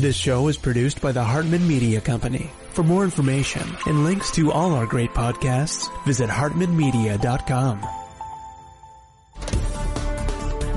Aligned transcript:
This 0.00 0.16
show 0.16 0.48
is 0.48 0.56
produced 0.56 1.00
by 1.00 1.12
the 1.12 1.22
Hartman 1.22 1.66
Media 1.68 2.00
Company. 2.00 2.50
For 2.70 2.82
more 2.82 3.04
information 3.04 3.62
and 3.86 4.02
links 4.02 4.32
to 4.32 4.50
all 4.50 4.74
our 4.74 4.86
great 4.86 5.10
podcasts, 5.10 5.86
visit 6.04 6.28
hartmanmedia.com. 6.28 7.80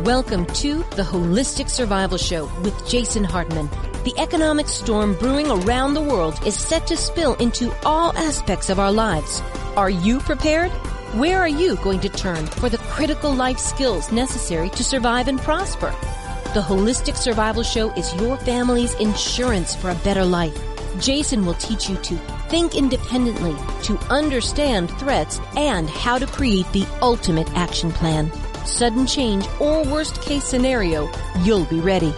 Welcome 0.04 0.46
to 0.46 0.84
the 0.96 1.02
Holistic 1.02 1.68
Survival 1.68 2.20
Show 2.20 2.46
with 2.62 2.88
Jason 2.88 3.24
Hartman. 3.24 3.70
The 4.04 4.14
economic 4.20 4.68
storm 4.68 5.16
brewing 5.16 5.50
around 5.50 5.96
the 5.96 6.02
world 6.02 6.40
is 6.46 6.54
set 6.56 6.86
to 6.88 6.98
spill 6.98 7.34
into 7.36 7.74
all 7.84 8.16
aspects 8.16 8.70
of 8.70 8.80
our 8.80 8.92
lives. 8.92 9.42
Are 9.76 9.90
you 9.90 10.20
prepared? 10.20 10.70
Where 11.18 11.40
are 11.40 11.50
you 11.50 11.76
going 11.78 12.02
to 12.02 12.10
turn 12.10 12.46
for 12.46 12.70
the 12.70 12.78
critical 12.78 13.34
life 13.34 13.58
skills 13.58 14.12
necessary 14.12 14.70
to 14.70 14.84
survive 14.84 15.28
and 15.28 15.40
prosper? 15.40 15.92
The 16.54 16.60
Holistic 16.60 17.16
Survival 17.16 17.64
Show 17.64 17.92
is 17.92 18.14
your 18.16 18.36
family's 18.36 18.94
insurance 18.96 19.74
for 19.74 19.90
a 19.90 19.96
better 19.96 20.26
life. 20.26 20.54
Jason 21.00 21.46
will 21.46 21.54
teach 21.54 21.90
you 21.90 21.96
to 21.96 22.18
think 22.50 22.76
independently, 22.76 23.56
to 23.84 23.98
understand 24.10 24.92
threats, 25.00 25.40
and 25.56 25.90
how 25.90 26.18
to 26.18 26.28
create 26.28 26.70
the 26.74 26.86
ultimate 27.02 27.50
action 27.54 27.90
plan. 27.90 28.30
Sudden 28.66 29.08
change 29.08 29.46
or 29.62 29.86
worst 29.86 30.22
case 30.22 30.44
scenario, 30.44 31.10
you'll 31.40 31.64
be 31.68 31.80
ready. 31.80 32.14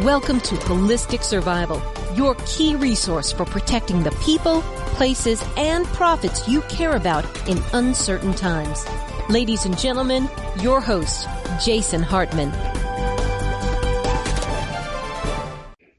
Welcome 0.00 0.42
to 0.42 0.56
Holistic 0.56 1.22
Survival, 1.22 1.82
your 2.14 2.34
key 2.44 2.76
resource 2.76 3.32
for 3.32 3.46
protecting 3.46 4.02
the 4.02 4.14
people, 4.22 4.60
places, 4.98 5.42
and 5.56 5.86
profits 5.86 6.46
you 6.46 6.60
care 6.68 6.94
about 6.94 7.24
in 7.48 7.58
uncertain 7.72 8.34
times. 8.34 8.84
Ladies 9.30 9.64
and 9.64 9.78
gentlemen, 9.78 10.28
your 10.60 10.82
host, 10.82 11.26
Jason 11.64 12.02
Hartman. 12.02 12.52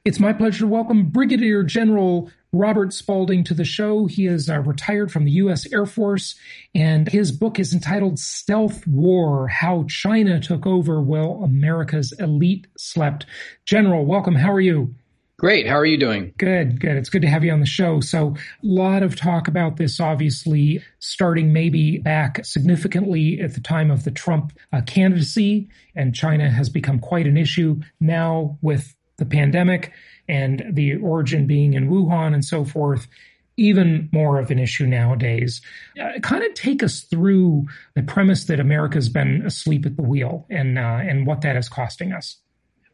It's 0.05 0.19
my 0.19 0.31
pleasure 0.31 0.59
to 0.59 0.67
welcome 0.67 1.09
Brigadier 1.09 1.61
General 1.61 2.31
Robert 2.53 2.93
Spalding 2.93 3.43
to 3.43 3.53
the 3.53 3.65
show. 3.65 4.05
He 4.05 4.27
is 4.27 4.49
uh, 4.49 4.59
retired 4.59 5.11
from 5.11 5.25
the 5.25 5.31
U.S. 5.31 5.71
Air 5.73 5.85
Force, 5.85 6.35
and 6.73 7.09
his 7.09 7.33
book 7.33 7.59
is 7.59 7.73
entitled 7.73 8.17
Stealth 8.17 8.87
War 8.87 9.49
How 9.49 9.85
China 9.89 10.39
Took 10.39 10.65
Over 10.65 11.01
While 11.01 11.41
America's 11.43 12.13
Elite 12.17 12.67
Slept. 12.77 13.25
General, 13.65 14.05
welcome. 14.05 14.35
How 14.35 14.53
are 14.53 14.61
you? 14.61 14.95
Great. 15.37 15.67
How 15.67 15.75
are 15.75 15.85
you 15.85 15.97
doing? 15.97 16.33
Good, 16.37 16.79
good. 16.79 16.95
It's 16.95 17.09
good 17.09 17.21
to 17.21 17.29
have 17.29 17.43
you 17.43 17.51
on 17.51 17.59
the 17.59 17.65
show. 17.65 17.99
So, 17.99 18.35
a 18.35 18.37
lot 18.63 19.03
of 19.03 19.17
talk 19.17 19.49
about 19.49 19.75
this, 19.75 19.99
obviously, 19.99 20.81
starting 20.99 21.51
maybe 21.51 21.97
back 21.97 22.45
significantly 22.45 23.41
at 23.41 23.53
the 23.53 23.61
time 23.61 23.91
of 23.91 24.05
the 24.05 24.11
Trump 24.11 24.53
uh, 24.71 24.81
candidacy, 24.81 25.69
and 25.93 26.15
China 26.15 26.49
has 26.49 26.69
become 26.69 26.99
quite 26.99 27.27
an 27.27 27.37
issue 27.37 27.81
now 27.99 28.57
with 28.61 28.95
the 29.19 29.25
pandemic 29.25 29.91
and 30.27 30.63
the 30.71 30.95
origin 30.97 31.47
being 31.47 31.73
in 31.73 31.89
Wuhan 31.89 32.33
and 32.33 32.43
so 32.43 32.63
forth, 32.65 33.07
even 33.57 34.09
more 34.11 34.39
of 34.39 34.51
an 34.51 34.59
issue 34.59 34.85
nowadays. 34.85 35.61
Uh, 36.01 36.19
kind 36.21 36.43
of 36.43 36.53
take 36.53 36.81
us 36.81 37.01
through 37.01 37.67
the 37.95 38.03
premise 38.03 38.45
that 38.45 38.59
America's 38.59 39.09
been 39.09 39.43
asleep 39.45 39.85
at 39.85 39.95
the 39.95 40.03
wheel 40.03 40.45
and 40.49 40.77
uh, 40.77 40.99
and 41.01 41.27
what 41.27 41.41
that 41.41 41.55
is 41.55 41.69
costing 41.69 42.13
us. 42.13 42.37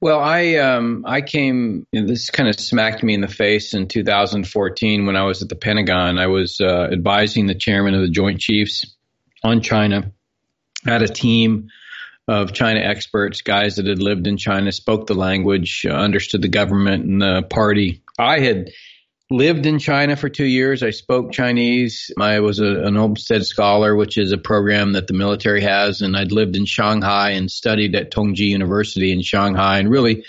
Well, 0.01 0.19
I 0.19 0.55
um, 0.55 1.03
I 1.07 1.21
came. 1.21 1.87
You 1.91 2.01
know, 2.01 2.07
this 2.07 2.29
kind 2.29 2.49
of 2.49 2.59
smacked 2.59 3.03
me 3.03 3.13
in 3.13 3.21
the 3.21 3.27
face 3.27 3.73
in 3.73 3.87
2014 3.87 5.05
when 5.05 5.15
I 5.15 5.23
was 5.23 5.41
at 5.41 5.49
the 5.49 5.55
Pentagon. 5.55 6.17
I 6.17 6.27
was 6.27 6.59
uh, 6.59 6.89
advising 6.91 7.47
the 7.47 7.55
chairman 7.55 7.93
of 7.93 8.01
the 8.01 8.09
Joint 8.09 8.39
Chiefs 8.39 8.95
on 9.43 9.61
China. 9.61 10.11
I 10.85 10.91
had 10.91 11.01
a 11.01 11.07
team 11.07 11.69
of 12.27 12.53
China 12.53 12.79
experts, 12.79 13.41
guys 13.41 13.75
that 13.75 13.85
had 13.85 14.01
lived 14.01 14.27
in 14.27 14.37
China, 14.37 14.71
spoke 14.71 15.07
the 15.07 15.13
language, 15.13 15.85
uh, 15.87 15.93
understood 15.93 16.41
the 16.41 16.47
government 16.47 17.05
and 17.05 17.21
the 17.21 17.43
party. 17.49 18.01
I 18.17 18.39
had 18.39 18.71
lived 19.29 19.65
in 19.65 19.79
China 19.79 20.15
for 20.15 20.29
two 20.29 20.45
years. 20.45 20.83
I 20.83 20.91
spoke 20.91 21.31
Chinese. 21.31 22.11
I 22.19 22.39
was 22.39 22.59
a, 22.59 22.85
an 22.85 22.97
Olmsted 22.97 23.45
Scholar, 23.45 23.95
which 23.95 24.17
is 24.17 24.31
a 24.31 24.37
program 24.37 24.93
that 24.93 25.07
the 25.07 25.13
military 25.13 25.61
has, 25.61 26.01
and 26.01 26.15
I'd 26.15 26.31
lived 26.31 26.55
in 26.55 26.65
Shanghai 26.65 27.31
and 27.31 27.49
studied 27.49 27.95
at 27.95 28.11
Tongji 28.11 28.49
University 28.49 29.11
in 29.11 29.21
Shanghai 29.21 29.79
and 29.79 29.89
really 29.89 30.25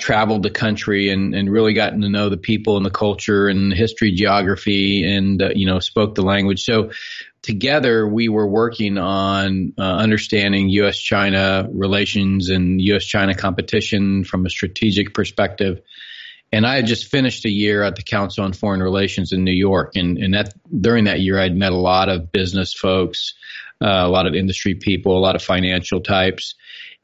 traveled 0.00 0.42
the 0.42 0.50
country 0.50 1.10
and, 1.10 1.34
and 1.34 1.50
really 1.50 1.72
gotten 1.72 2.00
to 2.00 2.08
know 2.08 2.28
the 2.28 2.36
people 2.36 2.76
and 2.76 2.84
the 2.84 2.90
culture 2.90 3.48
and 3.48 3.72
history, 3.72 4.12
geography, 4.12 5.04
and 5.04 5.40
uh, 5.40 5.50
you 5.54 5.66
know 5.66 5.78
spoke 5.78 6.14
the 6.14 6.22
language. 6.22 6.64
So 6.64 6.90
together 7.44 8.08
we 8.08 8.30
were 8.30 8.46
working 8.46 8.96
on 8.96 9.74
uh, 9.78 9.82
understanding 9.82 10.70
U.S. 10.70 10.98
China 10.98 11.68
relations 11.70 12.48
and 12.48 12.80
U.S. 12.80 13.04
China 13.04 13.34
competition 13.34 14.24
from 14.24 14.46
a 14.46 14.50
strategic 14.50 15.12
perspective. 15.12 15.82
And 16.50 16.66
I 16.66 16.76
had 16.76 16.86
just 16.86 17.10
finished 17.10 17.44
a 17.44 17.50
year 17.50 17.82
at 17.82 17.96
the 17.96 18.02
Council 18.02 18.44
on 18.44 18.54
Foreign 18.54 18.82
Relations 18.82 19.32
in 19.32 19.44
New 19.44 19.52
York, 19.52 19.92
and, 19.94 20.16
and 20.16 20.32
that 20.32 20.54
during 20.80 21.04
that 21.04 21.20
year 21.20 21.38
I'd 21.38 21.54
met 21.54 21.72
a 21.72 21.76
lot 21.76 22.08
of 22.08 22.32
business 22.32 22.72
folks, 22.72 23.34
uh, 23.82 23.88
a 23.88 24.08
lot 24.08 24.26
of 24.26 24.34
industry 24.34 24.74
people, 24.74 25.18
a 25.18 25.20
lot 25.20 25.36
of 25.36 25.42
financial 25.42 26.00
types, 26.00 26.54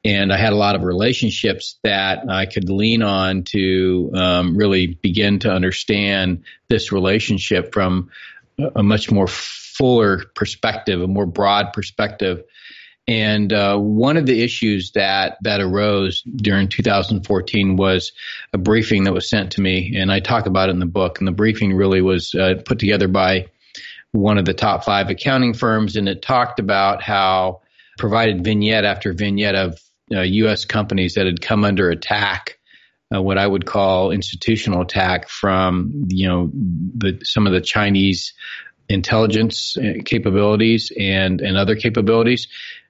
and 0.05 0.33
I 0.33 0.39
had 0.39 0.55
a 0.55 0.57
lot 0.57 0.75
of 0.75 0.85
relationships 0.85 1.79
that 1.85 2.31
I 2.31 2.47
could 2.47 2.71
lean 2.71 3.03
on 3.03 3.43
to 3.51 4.11
um, 4.15 4.57
really 4.57 4.87
begin 4.87 5.41
to 5.41 5.51
understand 5.51 6.45
this 6.69 6.93
relationship 6.93 7.75
from 7.75 8.09
a 8.75 8.83
much 8.83 9.11
more 9.11 9.27
fuller 9.81 10.23
perspective, 10.35 11.01
a 11.01 11.09
more 11.09 11.25
broad 11.25 11.73
perspective. 11.73 12.45
And 13.09 13.51
uh, 13.51 13.79
one 13.79 14.19
of 14.19 14.27
the 14.27 14.43
issues 14.43 14.93
that 14.93 15.39
that 15.43 15.61
arose 15.61 16.23
during 16.23 16.69
2014 16.69 17.77
was 17.77 18.13
a 18.53 18.59
briefing 18.59 19.05
that 19.05 19.15
was 19.15 19.29
sent 19.29 19.53
to 19.53 19.63
me, 19.63 19.97
and 19.97 20.13
I 20.13 20.21
talk 20.21 20.47
about 20.47 20.69
it 20.69 20.73
in 20.73 20.79
the 20.79 20.87
book. 20.87 21.19
And 21.19 21.27
the 21.27 21.33
briefing 21.33 21.75
really 21.75 22.03
was 22.03 22.35
uh, 22.35 22.63
put 22.65 22.79
together 22.79 23.09
by 23.09 23.47
one 24.13 24.39
of 24.39 24.45
the 24.45 24.55
top 24.55 24.85
five 24.85 25.09
accounting 25.09 25.55
firms, 25.55 25.97
and 25.97 26.09
it 26.09 26.21
talked 26.21 26.61
about 26.61 27.03
how 27.03 27.63
provided 27.99 28.45
vignette 28.45 28.85
after 28.85 29.15
vignette 29.15 29.55
of 29.55 29.81
uh, 30.15 30.21
U.S. 30.21 30.65
companies 30.67 31.15
that 31.15 31.27
had 31.27 31.41
come 31.41 31.65
under 31.65 31.91
attack, 31.91 32.59
uh, 33.15 33.23
what 33.23 33.39
I 33.39 33.47
would 33.47 33.67
call 33.67 34.11
institutional 34.11 34.83
attack 34.83 35.29
from 35.29 36.05
you 36.09 36.29
know 36.29 36.51
the, 36.53 37.21
some 37.25 37.47
of 37.47 37.53
the 37.53 37.61
Chinese 37.61 38.35
intelligence 38.91 39.77
uh, 39.77 40.03
capabilities 40.05 40.93
and, 40.99 41.41
and 41.41 41.57
other 41.57 41.77
capabilities 41.77 42.49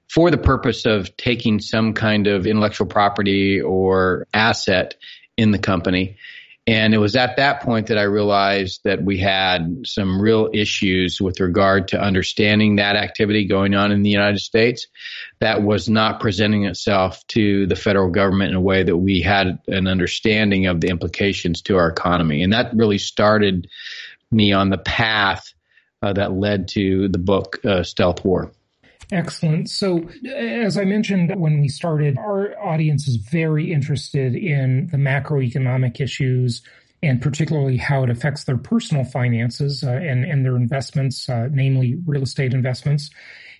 for 0.08 0.30
the 0.30 0.38
purpose 0.38 0.86
of 0.86 1.16
taking 1.16 1.60
some 1.60 1.92
kind 1.92 2.26
of 2.26 2.46
intellectual 2.46 2.86
property 2.86 3.60
or 3.60 4.26
asset 4.34 4.96
in 5.36 5.52
the 5.52 5.58
company. 5.58 6.16
And 6.66 6.94
it 6.94 6.98
was 6.98 7.16
at 7.16 7.36
that 7.36 7.62
point 7.62 7.88
that 7.88 7.98
I 7.98 8.02
realized 8.02 8.82
that 8.84 9.02
we 9.02 9.18
had 9.18 9.82
some 9.84 10.20
real 10.20 10.50
issues 10.52 11.20
with 11.20 11.40
regard 11.40 11.88
to 11.88 12.00
understanding 12.00 12.76
that 12.76 12.96
activity 12.96 13.46
going 13.46 13.74
on 13.74 13.92
in 13.92 14.02
the 14.02 14.10
United 14.10 14.40
States 14.40 14.86
that 15.40 15.62
was 15.62 15.88
not 15.88 16.20
presenting 16.20 16.64
itself 16.64 17.26
to 17.28 17.66
the 17.66 17.76
federal 17.76 18.10
government 18.10 18.50
in 18.50 18.56
a 18.56 18.60
way 18.60 18.82
that 18.82 18.96
we 18.96 19.20
had 19.20 19.58
an 19.68 19.86
understanding 19.86 20.66
of 20.66 20.80
the 20.80 20.88
implications 20.88 21.62
to 21.62 21.76
our 21.76 21.88
economy. 21.88 22.42
And 22.42 22.52
that 22.52 22.74
really 22.74 22.98
started 22.98 23.68
me 24.30 24.52
on 24.52 24.70
the 24.70 24.78
path 24.78 25.52
uh, 26.02 26.12
that 26.12 26.32
led 26.32 26.68
to 26.68 27.08
the 27.08 27.18
book 27.18 27.58
uh, 27.64 27.82
Stealth 27.82 28.24
War. 28.24 28.50
Excellent. 29.12 29.68
So, 29.68 30.08
as 30.34 30.78
I 30.78 30.84
mentioned 30.84 31.34
when 31.36 31.60
we 31.60 31.68
started, 31.68 32.16
our 32.16 32.56
audience 32.60 33.08
is 33.08 33.16
very 33.16 33.72
interested 33.72 34.36
in 34.36 34.88
the 34.92 34.98
macroeconomic 34.98 36.00
issues 36.00 36.62
and 37.02 37.20
particularly 37.20 37.78
how 37.78 38.04
it 38.04 38.10
affects 38.10 38.44
their 38.44 38.58
personal 38.58 39.04
finances 39.04 39.82
uh, 39.82 39.90
and, 39.90 40.24
and 40.24 40.44
their 40.44 40.54
investments, 40.54 41.28
uh, 41.28 41.48
namely 41.50 41.96
real 42.06 42.22
estate 42.22 42.52
investments 42.52 43.10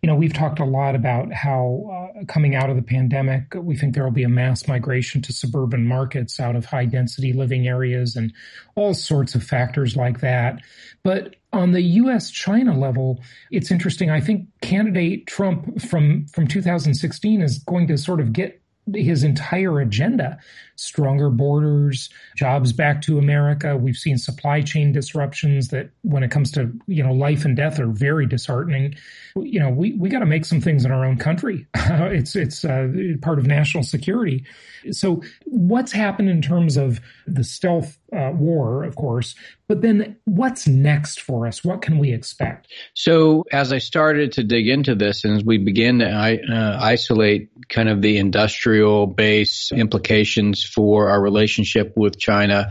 you 0.02 0.06
know, 0.06 0.14
we've 0.14 0.32
talked 0.32 0.60
a 0.60 0.64
lot 0.64 0.94
about 0.94 1.32
how 1.32 2.12
uh, 2.16 2.24
coming 2.24 2.54
out 2.54 2.70
of 2.70 2.76
the 2.76 2.82
pandemic, 2.82 3.54
we 3.54 3.76
think 3.76 3.94
there 3.94 4.04
will 4.04 4.10
be 4.10 4.22
a 4.22 4.30
mass 4.30 4.66
migration 4.66 5.20
to 5.22 5.32
suburban 5.32 5.86
markets 5.86 6.40
out 6.40 6.56
of 6.56 6.64
high 6.64 6.86
density 6.86 7.34
living 7.34 7.68
areas 7.68 8.16
and 8.16 8.32
all 8.76 8.94
sorts 8.94 9.34
of 9.34 9.44
factors 9.44 9.96
like 9.96 10.20
that. 10.20 10.60
But 11.02 11.36
on 11.52 11.72
the 11.72 11.82
US 11.82 12.30
China 12.30 12.78
level, 12.78 13.20
it's 13.50 13.70
interesting. 13.70 14.10
I 14.10 14.20
think 14.20 14.46
candidate 14.60 15.26
Trump 15.26 15.80
from, 15.80 16.26
from 16.26 16.46
2016 16.46 17.42
is 17.42 17.58
going 17.58 17.88
to 17.88 17.98
sort 17.98 18.20
of 18.20 18.32
get 18.32 18.60
his 18.94 19.22
entire 19.22 19.80
agenda 19.80 20.38
stronger 20.80 21.30
borders, 21.30 22.08
jobs 22.36 22.72
back 22.72 23.02
to 23.02 23.18
America. 23.18 23.76
We've 23.76 23.96
seen 23.96 24.18
supply 24.18 24.62
chain 24.62 24.92
disruptions 24.92 25.68
that, 25.68 25.90
when 26.02 26.22
it 26.22 26.30
comes 26.30 26.50
to 26.52 26.72
you 26.86 27.02
know 27.02 27.12
life 27.12 27.44
and 27.44 27.56
death, 27.56 27.78
are 27.78 27.86
very 27.86 28.26
disheartening. 28.26 28.94
You 29.36 29.60
know, 29.60 29.70
we 29.70 29.92
we 29.92 30.08
got 30.08 30.20
to 30.20 30.26
make 30.26 30.44
some 30.44 30.60
things 30.60 30.84
in 30.84 30.90
our 30.90 31.04
own 31.04 31.18
country. 31.18 31.66
it's 31.74 32.34
it's 32.34 32.64
uh, 32.64 32.88
part 33.20 33.38
of 33.38 33.46
national 33.46 33.84
security. 33.84 34.44
So, 34.90 35.22
what's 35.44 35.92
happened 35.92 36.30
in 36.30 36.42
terms 36.42 36.76
of 36.76 37.00
the 37.26 37.44
stealth 37.44 37.98
uh, 38.16 38.32
war, 38.34 38.82
of 38.82 38.96
course, 38.96 39.34
but 39.68 39.82
then 39.82 40.16
what's 40.24 40.66
next 40.66 41.20
for 41.20 41.46
us? 41.46 41.62
What 41.62 41.82
can 41.82 41.98
we 41.98 42.12
expect? 42.12 42.68
So, 42.94 43.44
as 43.52 43.72
I 43.72 43.78
started 43.78 44.32
to 44.32 44.42
dig 44.42 44.68
into 44.68 44.94
this, 44.94 45.24
and 45.24 45.36
as 45.36 45.44
we 45.44 45.58
began 45.58 45.98
to 45.98 46.08
uh, 46.08 46.78
isolate 46.80 47.50
kind 47.68 47.88
of 47.88 48.02
the 48.02 48.18
industrial 48.18 49.06
base 49.06 49.70
implications 49.72 50.64
for 50.72 51.10
our 51.10 51.20
relationship 51.20 51.92
with 51.96 52.18
China, 52.18 52.70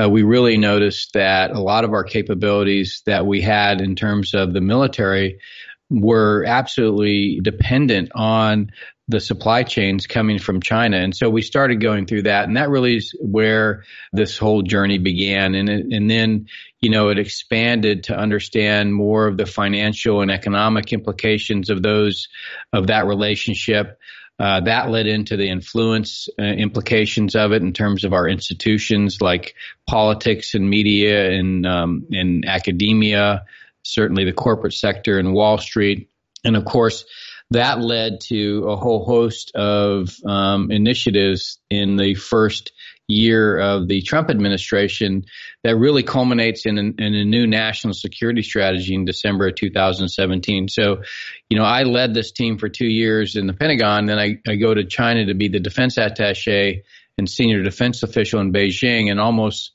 uh, 0.00 0.08
we 0.08 0.22
really 0.22 0.56
noticed 0.56 1.14
that 1.14 1.50
a 1.50 1.60
lot 1.60 1.84
of 1.84 1.92
our 1.92 2.04
capabilities 2.04 3.02
that 3.06 3.26
we 3.26 3.40
had 3.40 3.80
in 3.80 3.96
terms 3.96 4.34
of 4.34 4.52
the 4.52 4.60
military 4.60 5.38
were 5.90 6.44
absolutely 6.46 7.40
dependent 7.42 8.12
on 8.14 8.70
the 9.08 9.18
supply 9.18 9.64
chains 9.64 10.06
coming 10.06 10.38
from 10.38 10.60
China. 10.60 10.96
And 10.96 11.14
so 11.16 11.28
we 11.28 11.42
started 11.42 11.80
going 11.80 12.06
through 12.06 12.22
that. 12.22 12.46
And 12.46 12.56
that 12.56 12.70
really 12.70 12.96
is 12.96 13.12
where 13.20 13.82
this 14.12 14.38
whole 14.38 14.62
journey 14.62 14.98
began. 14.98 15.56
And, 15.56 15.68
it, 15.68 15.86
and 15.90 16.08
then, 16.08 16.46
you 16.80 16.90
know, 16.90 17.08
it 17.08 17.18
expanded 17.18 18.04
to 18.04 18.16
understand 18.16 18.94
more 18.94 19.26
of 19.26 19.36
the 19.36 19.46
financial 19.46 20.20
and 20.20 20.30
economic 20.30 20.92
implications 20.92 21.70
of 21.70 21.82
those, 21.82 22.28
of 22.72 22.86
that 22.86 23.06
relationship. 23.06 23.98
Uh, 24.40 24.60
that 24.60 24.88
led 24.88 25.06
into 25.06 25.36
the 25.36 25.50
influence 25.50 26.30
uh, 26.38 26.42
implications 26.42 27.36
of 27.36 27.52
it 27.52 27.60
in 27.60 27.74
terms 27.74 28.04
of 28.04 28.14
our 28.14 28.26
institutions 28.26 29.20
like 29.20 29.54
politics 29.86 30.54
and 30.54 30.70
media 30.70 31.30
and, 31.30 31.66
um, 31.66 32.06
and 32.10 32.46
academia, 32.46 33.44
certainly 33.82 34.24
the 34.24 34.32
corporate 34.32 34.72
sector 34.72 35.18
and 35.18 35.34
Wall 35.34 35.58
Street. 35.58 36.08
And 36.42 36.56
of 36.56 36.64
course, 36.64 37.04
that 37.50 37.80
led 37.80 38.20
to 38.20 38.66
a 38.68 38.76
whole 38.76 39.04
host 39.04 39.52
of 39.54 40.14
um, 40.24 40.70
initiatives 40.70 41.58
in 41.68 41.96
the 41.96 42.14
first 42.14 42.72
year 43.08 43.58
of 43.58 43.88
the 43.88 44.02
Trump 44.02 44.30
administration 44.30 45.24
that 45.64 45.76
really 45.76 46.04
culminates 46.04 46.64
in, 46.64 46.78
in 46.78 47.14
a 47.14 47.24
new 47.24 47.46
national 47.46 47.92
security 47.92 48.42
strategy 48.42 48.94
in 48.94 49.04
December 49.04 49.48
of 49.48 49.56
2017. 49.56 50.68
So, 50.68 51.02
you 51.48 51.58
know, 51.58 51.64
I 51.64 51.82
led 51.82 52.14
this 52.14 52.30
team 52.30 52.56
for 52.56 52.68
two 52.68 52.86
years 52.86 53.34
in 53.34 53.48
the 53.48 53.52
Pentagon. 53.52 54.06
Then 54.06 54.18
I, 54.18 54.38
I 54.46 54.54
go 54.54 54.72
to 54.72 54.84
China 54.84 55.26
to 55.26 55.34
be 55.34 55.48
the 55.48 55.58
defense 55.58 55.98
attache 55.98 56.84
and 57.18 57.28
senior 57.28 57.64
defense 57.64 58.04
official 58.04 58.40
in 58.40 58.52
Beijing, 58.52 59.10
and 59.10 59.20
almost 59.20 59.72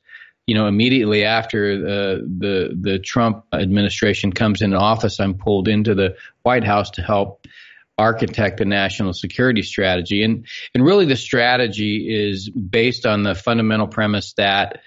you 0.48 0.54
know, 0.54 0.68
immediately 0.68 1.24
after 1.24 1.80
the 1.80 2.22
the 2.38 2.78
the 2.80 3.00
Trump 3.00 3.46
administration 3.52 4.32
comes 4.32 4.62
into 4.62 4.78
office, 4.78 5.20
I'm 5.20 5.36
pulled 5.36 5.68
into 5.68 5.96
the 5.96 6.18
White 6.44 6.64
House 6.64 6.92
to 6.92 7.02
help 7.02 7.48
architect 7.98 8.58
the 8.58 8.66
national 8.66 9.14
security 9.14 9.62
strategy. 9.62 10.24
And 10.24 10.46
and 10.74 10.84
really 10.84 11.06
the 11.06 11.16
strategy 11.16 12.08
is 12.10 12.50
based 12.50 13.06
on 13.06 13.24
the 13.24 13.36
fundamental 13.36 13.88
premise 13.88 14.34
that 14.34 14.80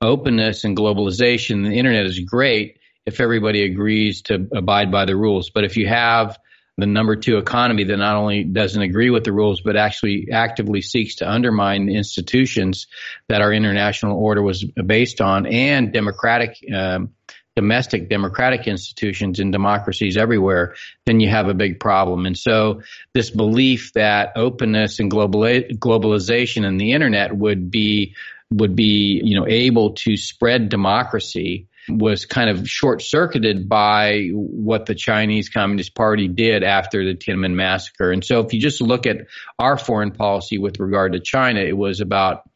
openness 0.00 0.64
and 0.64 0.76
globalization, 0.76 1.64
the 1.64 1.78
internet 1.78 2.06
is 2.06 2.18
great 2.20 2.78
if 3.06 3.20
everybody 3.20 3.64
agrees 3.64 4.22
to 4.22 4.48
abide 4.54 4.90
by 4.90 5.04
the 5.04 5.16
rules. 5.16 5.50
But 5.50 5.64
if 5.64 5.76
you 5.76 5.86
have 5.88 6.38
the 6.76 6.86
number 6.86 7.14
two 7.16 7.38
economy 7.38 7.84
that 7.84 7.96
not 7.96 8.16
only 8.16 8.42
doesn't 8.42 8.82
agree 8.82 9.10
with 9.10 9.24
the 9.24 9.32
rules, 9.32 9.60
but 9.60 9.76
actually 9.76 10.28
actively 10.32 10.82
seeks 10.82 11.16
to 11.16 11.30
undermine 11.30 11.86
the 11.86 11.96
institutions 11.96 12.88
that 13.28 13.40
our 13.40 13.52
international 13.52 14.18
order 14.18 14.42
was 14.42 14.64
based 14.64 15.20
on 15.20 15.46
and 15.46 15.92
democratic 15.92 16.56
um, 16.74 17.10
domestic 17.56 18.08
democratic 18.08 18.66
institutions 18.66 19.38
and 19.38 19.52
democracies 19.52 20.16
everywhere, 20.16 20.74
then 21.06 21.20
you 21.20 21.28
have 21.28 21.48
a 21.48 21.54
big 21.54 21.78
problem. 21.78 22.26
And 22.26 22.36
so 22.36 22.82
this 23.12 23.30
belief 23.30 23.92
that 23.92 24.32
openness 24.36 24.98
and 24.98 25.10
global, 25.10 25.42
globalization 25.42 26.66
and 26.66 26.80
the 26.80 26.92
internet 26.92 27.36
would 27.36 27.70
be 27.70 28.14
would 28.50 28.76
be 28.76 29.20
you 29.24 29.38
know 29.38 29.46
able 29.48 29.94
to 29.94 30.16
spread 30.16 30.68
democracy 30.68 31.66
was 31.88 32.24
kind 32.24 32.48
of 32.48 32.68
short 32.68 33.02
circuited 33.02 33.68
by 33.68 34.28
what 34.32 34.86
the 34.86 34.94
Chinese 34.94 35.48
Communist 35.48 35.94
Party 35.94 36.28
did 36.28 36.62
after 36.62 37.04
the 37.04 37.14
Tiananmen 37.14 37.52
massacre. 37.52 38.10
And 38.10 38.24
so 38.24 38.40
if 38.40 38.54
you 38.54 38.60
just 38.60 38.80
look 38.80 39.06
at 39.06 39.26
our 39.58 39.76
foreign 39.76 40.10
policy 40.10 40.56
with 40.56 40.80
regard 40.80 41.12
to 41.12 41.20
China, 41.20 41.60
it 41.60 41.76
was 41.76 42.00
about 42.00 42.48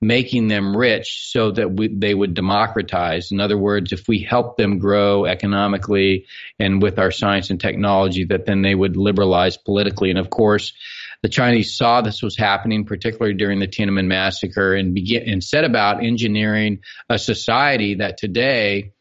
making 0.00 0.48
them 0.48 0.76
rich 0.76 1.30
so 1.30 1.50
that 1.52 1.72
we, 1.72 1.88
they 1.88 2.14
would 2.14 2.34
democratize. 2.34 3.32
In 3.32 3.40
other 3.40 3.56
words, 3.56 3.92
if 3.92 4.06
we 4.06 4.20
help 4.20 4.56
them 4.56 4.78
grow 4.78 5.24
economically 5.24 6.26
and 6.58 6.82
with 6.82 6.98
our 6.98 7.10
science 7.10 7.50
and 7.50 7.60
technology, 7.60 8.24
that 8.24 8.44
then 8.44 8.62
they 8.62 8.74
would 8.74 8.96
liberalize 8.96 9.56
politically. 9.56 10.10
And 10.10 10.18
of 10.18 10.28
course, 10.28 10.74
the 11.22 11.30
Chinese 11.30 11.76
saw 11.76 12.02
this 12.02 12.22
was 12.22 12.36
happening, 12.36 12.84
particularly 12.84 13.34
during 13.34 13.58
the 13.58 13.66
Tiananmen 13.66 14.06
massacre, 14.06 14.74
and 14.74 14.94
begin 14.94 15.28
and 15.28 15.42
set 15.42 15.64
about 15.64 16.04
engineering 16.04 16.80
a 17.08 17.18
society 17.18 17.96
that 17.96 18.18
today 18.18 18.92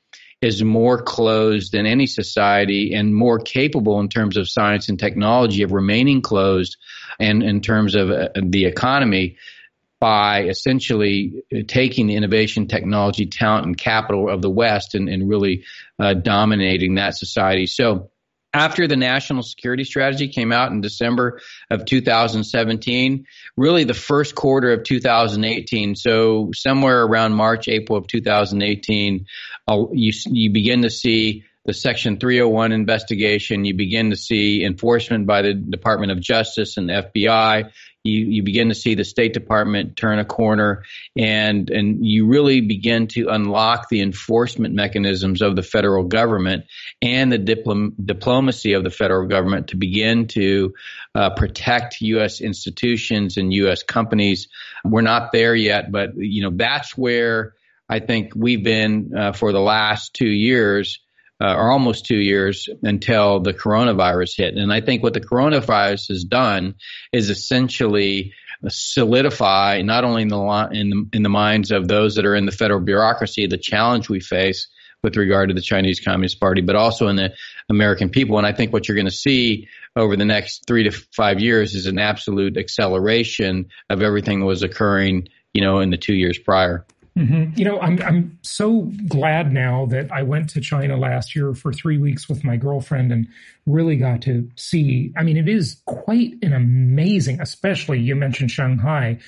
is 0.41 0.63
more 0.63 1.01
closed 1.01 1.71
than 1.71 1.85
any 1.85 2.05
society 2.05 2.93
and 2.93 3.15
more 3.15 3.39
capable 3.39 3.99
in 3.99 4.09
terms 4.09 4.37
of 4.37 4.49
science 4.49 4.89
and 4.89 4.99
technology 4.99 5.63
of 5.63 5.71
remaining 5.71 6.21
closed 6.21 6.77
and 7.19 7.41
in 7.41 7.61
terms 7.61 7.95
of 7.95 8.11
uh, 8.11 8.29
the 8.35 8.65
economy 8.65 9.37
by 10.05 10.43
essentially 10.43 11.41
taking 11.67 12.05
the 12.05 12.15
innovation, 12.15 12.67
technology, 12.67 13.25
talent, 13.25 13.65
and 13.65 13.75
capital 13.75 14.29
of 14.29 14.39
the 14.39 14.51
West 14.51 14.93
and, 14.93 15.09
and 15.09 15.27
really 15.27 15.63
uh, 15.97 16.13
dominating 16.13 16.93
that 16.93 17.17
society. 17.17 17.65
So 17.65 18.11
after 18.53 18.87
the 18.87 18.97
national 18.97 19.41
security 19.41 19.83
strategy 19.83 20.27
came 20.27 20.51
out 20.51 20.71
in 20.71 20.79
December 20.79 21.41
of 21.71 21.85
2017, 21.85 23.25
really 23.57 23.83
the 23.83 23.95
first 23.95 24.35
quarter 24.35 24.73
of 24.73 24.83
2018, 24.83 25.95
so 25.95 26.51
somewhere 26.53 27.01
around 27.03 27.33
March, 27.33 27.67
April 27.67 27.97
of 27.97 28.05
2018, 28.05 29.25
uh, 29.67 29.85
you, 29.91 30.13
you 30.27 30.51
begin 30.51 30.83
to 30.83 30.91
see 30.91 31.45
the 31.65 31.73
Section 31.73 32.19
301 32.19 32.73
investigation. 32.73 33.65
You 33.65 33.73
begin 33.73 34.11
to 34.11 34.15
see 34.15 34.63
enforcement 34.63 35.25
by 35.25 35.41
the 35.41 35.55
Department 35.55 36.11
of 36.11 36.21
Justice 36.21 36.77
and 36.77 36.89
the 36.89 37.09
FBI 37.11 37.71
you, 38.05 38.25
you 38.25 38.43
begin 38.43 38.69
to 38.69 38.75
see 38.75 38.93
the 38.93 39.03
State 39.03 39.33
Department 39.33 39.95
turn 39.95 40.19
a 40.19 40.25
corner 40.25 40.83
and, 41.17 41.69
and 41.69 42.05
you 42.05 42.27
really 42.27 42.61
begin 42.61 43.07
to 43.07 43.29
unlock 43.29 43.89
the 43.89 44.01
enforcement 44.01 44.75
mechanisms 44.75 45.41
of 45.41 45.55
the 45.55 45.63
federal 45.63 46.03
government 46.03 46.65
and 47.01 47.31
the 47.31 47.39
diplom- 47.39 47.93
diplomacy 48.03 48.73
of 48.73 48.83
the 48.83 48.91
federal 48.91 49.27
government 49.27 49.69
to 49.69 49.75
begin 49.75 50.27
to 50.27 50.73
uh, 51.15 51.31
protect 51.31 51.99
U.S. 52.01 52.41
institutions 52.41 53.37
and 53.37 53.51
U.S. 53.53 53.81
companies. 53.81 54.49
We're 54.83 55.01
not 55.01 55.31
there 55.31 55.55
yet, 55.55 55.91
but 55.91 56.11
you 56.15 56.43
know 56.43 56.51
that's 56.53 56.95
where 56.95 57.53
I 57.89 57.99
think 57.99 58.33
we've 58.35 58.63
been 58.63 59.11
uh, 59.17 59.31
for 59.33 59.51
the 59.51 59.59
last 59.59 60.13
two 60.13 60.29
years 60.29 60.99
uh, 61.41 61.53
or 61.53 61.71
almost 61.71 62.05
two 62.05 62.17
years 62.17 62.69
until 62.83 63.39
the 63.39 63.53
coronavirus 63.53 64.37
hit. 64.37 64.55
And 64.55 64.71
I 64.71 64.81
think 64.81 65.03
what 65.03 65.13
the 65.13 65.21
coronavirus 65.21 66.09
has 66.09 66.23
done 66.23 66.75
is 67.11 67.29
essentially 67.29 68.33
solidify 68.67 69.81
not 69.81 70.03
only 70.03 70.21
in 70.23 70.29
the 70.29 70.69
in 70.71 70.89
the, 70.89 71.09
in 71.13 71.23
the 71.23 71.29
minds 71.29 71.71
of 71.71 71.87
those 71.87 72.15
that 72.15 72.25
are 72.25 72.35
in 72.35 72.45
the 72.45 72.51
federal 72.51 72.79
bureaucracy 72.79 73.47
the 73.47 73.57
challenge 73.57 74.09
we 74.09 74.19
face 74.19 74.67
with 75.03 75.17
regard 75.17 75.49
to 75.49 75.53
the 75.53 75.61
Chinese 75.61 75.99
Communist 75.99 76.39
Party, 76.39 76.61
but 76.61 76.75
also 76.75 77.07
in 77.07 77.15
the 77.15 77.33
American 77.69 78.09
people. 78.09 78.37
And 78.37 78.47
I 78.47 78.53
think 78.53 78.73
what 78.73 78.87
you're 78.87 78.95
going 78.95 79.05
to 79.05 79.11
see 79.11 79.67
over 79.95 80.15
the 80.17 80.25
next 80.25 80.65
three 80.65 80.83
to 80.83 80.91
five 80.91 81.39
years 81.39 81.75
is 81.75 81.85
an 81.85 81.99
absolute 81.99 82.57
acceleration 82.57 83.67
of 83.89 84.01
everything 84.01 84.39
that 84.39 84.45
was 84.45 84.63
occurring, 84.63 85.27
you 85.53 85.61
know, 85.61 85.79
in 85.79 85.91
the 85.91 85.97
two 85.97 86.15
years 86.15 86.39
prior. 86.39 86.85
Mm-hmm. 87.17 87.57
You 87.57 87.65
know, 87.65 87.79
I'm 87.79 88.01
I'm 88.01 88.39
so 88.41 88.91
glad 89.07 89.53
now 89.53 89.85
that 89.85 90.11
I 90.11 90.23
went 90.23 90.49
to 90.51 90.61
China 90.61 90.97
last 90.97 91.35
year 91.35 91.53
for 91.53 91.71
three 91.71 91.97
weeks 91.97 92.27
with 92.27 92.43
my 92.43 92.57
girlfriend 92.57 93.11
and 93.11 93.27
really 93.65 93.95
got 93.95 94.21
to 94.23 94.49
see. 94.57 95.13
I 95.15 95.23
mean, 95.23 95.37
it 95.37 95.47
is 95.47 95.81
quite 95.85 96.33
an 96.41 96.51
amazing. 96.51 97.39
Especially 97.39 97.99
you 97.99 98.15
mentioned 98.15 98.51
Shanghai. 98.51 99.19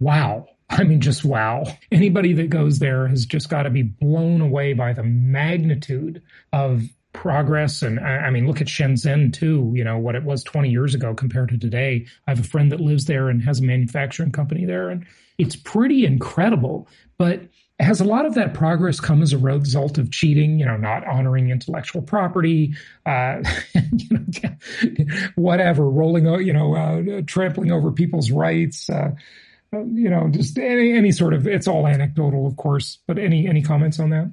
Wow. 0.00 0.48
I 0.68 0.84
mean, 0.84 1.00
just 1.00 1.24
wow. 1.24 1.64
Anybody 1.90 2.32
that 2.34 2.50
goes 2.50 2.78
there 2.78 3.08
has 3.08 3.26
just 3.26 3.48
got 3.48 3.64
to 3.64 3.70
be 3.70 3.82
blown 3.82 4.40
away 4.40 4.72
by 4.72 4.92
the 4.92 5.02
magnitude 5.02 6.22
of 6.52 6.82
progress. 7.12 7.82
And 7.82 7.98
I 8.00 8.30
mean, 8.30 8.46
look 8.46 8.60
at 8.60 8.66
Shenzhen 8.66 9.32
too, 9.32 9.72
you 9.74 9.84
know, 9.84 9.98
what 9.98 10.14
it 10.14 10.22
was 10.22 10.44
20 10.44 10.70
years 10.70 10.94
ago 10.94 11.14
compared 11.14 11.48
to 11.50 11.58
today. 11.58 12.06
I 12.26 12.30
have 12.30 12.40
a 12.40 12.44
friend 12.44 12.70
that 12.72 12.80
lives 12.80 13.06
there 13.06 13.28
and 13.28 13.42
has 13.42 13.60
a 13.60 13.64
manufacturing 13.64 14.32
company 14.32 14.64
there. 14.64 14.90
And 14.90 15.04
it's 15.38 15.56
pretty 15.56 16.04
incredible. 16.06 16.88
But 17.18 17.42
has 17.80 18.00
a 18.00 18.04
lot 18.04 18.26
of 18.26 18.34
that 18.34 18.54
progress 18.54 19.00
come 19.00 19.22
as 19.22 19.32
a 19.32 19.38
result 19.38 19.98
of 19.98 20.10
cheating, 20.10 20.58
you 20.58 20.66
know, 20.66 20.76
not 20.76 21.06
honoring 21.06 21.50
intellectual 21.50 22.02
property, 22.02 22.74
uh, 23.06 23.42
you 23.92 24.08
know, 24.10 24.56
whatever, 25.34 25.88
rolling, 25.88 26.26
you 26.44 26.52
know, 26.52 26.76
uh, 26.76 27.22
trampling 27.26 27.72
over 27.72 27.90
people's 27.90 28.30
rights, 28.30 28.88
uh, 28.90 29.12
you 29.72 30.10
know, 30.10 30.28
just 30.28 30.58
any, 30.58 30.92
any 30.92 31.12
sort 31.12 31.32
of, 31.32 31.46
it's 31.46 31.68
all 31.68 31.86
anecdotal, 31.86 32.46
of 32.46 32.56
course, 32.56 32.98
but 33.06 33.18
any, 33.18 33.46
any 33.46 33.62
comments 33.62 33.98
on 33.98 34.10
that? 34.10 34.30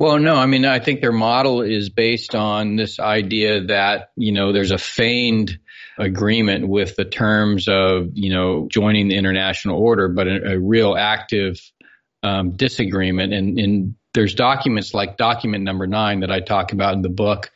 Well, 0.00 0.18
no, 0.18 0.34
I 0.34 0.46
mean, 0.46 0.64
I 0.64 0.78
think 0.78 1.02
their 1.02 1.12
model 1.12 1.60
is 1.60 1.90
based 1.90 2.34
on 2.34 2.76
this 2.76 2.98
idea 2.98 3.64
that, 3.66 4.12
you 4.16 4.32
know, 4.32 4.50
there's 4.50 4.70
a 4.70 4.78
feigned 4.78 5.58
agreement 5.98 6.66
with 6.66 6.96
the 6.96 7.04
terms 7.04 7.68
of, 7.68 8.12
you 8.14 8.32
know, 8.32 8.66
joining 8.70 9.08
the 9.08 9.16
international 9.16 9.78
order, 9.78 10.08
but 10.08 10.26
a, 10.26 10.52
a 10.52 10.58
real 10.58 10.96
active 10.96 11.60
um, 12.22 12.52
disagreement. 12.52 13.34
And, 13.34 13.58
and 13.58 13.94
there's 14.14 14.34
documents 14.34 14.94
like 14.94 15.18
document 15.18 15.64
number 15.64 15.86
nine 15.86 16.20
that 16.20 16.30
I 16.30 16.40
talk 16.40 16.72
about 16.72 16.94
in 16.94 17.02
the 17.02 17.10
book 17.10 17.50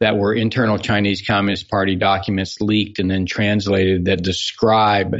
that 0.00 0.18
were 0.18 0.34
internal 0.34 0.76
Chinese 0.76 1.22
Communist 1.26 1.70
Party 1.70 1.96
documents 1.96 2.60
leaked 2.60 2.98
and 2.98 3.10
then 3.10 3.24
translated 3.24 4.04
that 4.04 4.22
describe 4.22 5.16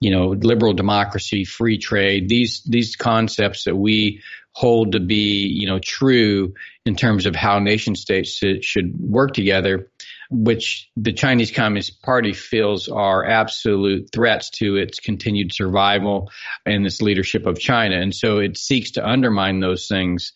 you 0.00 0.10
know, 0.10 0.28
liberal 0.28 0.74
democracy, 0.74 1.44
free 1.44 1.78
trade, 1.78 2.28
these 2.28 2.62
these 2.64 2.96
concepts 2.96 3.64
that 3.64 3.74
we 3.74 4.22
hold 4.56 4.92
to 4.92 5.00
be, 5.00 5.48
you 5.48 5.66
know, 5.66 5.78
true 5.78 6.54
in 6.86 6.96
terms 6.96 7.26
of 7.26 7.36
how 7.36 7.58
nation 7.58 7.94
states 7.94 8.40
should 8.62 8.98
work 8.98 9.34
together, 9.34 9.90
which 10.30 10.88
the 10.96 11.12
Chinese 11.12 11.50
Communist 11.50 12.00
Party 12.00 12.32
feels 12.32 12.88
are 12.88 13.22
absolute 13.22 14.08
threats 14.14 14.48
to 14.48 14.76
its 14.76 14.98
continued 14.98 15.52
survival 15.52 16.30
and 16.64 16.86
its 16.86 17.02
leadership 17.02 17.44
of 17.44 17.58
China. 17.58 18.00
And 18.00 18.14
so 18.14 18.38
it 18.38 18.56
seeks 18.56 18.92
to 18.92 19.06
undermine 19.06 19.60
those 19.60 19.88
things 19.88 20.32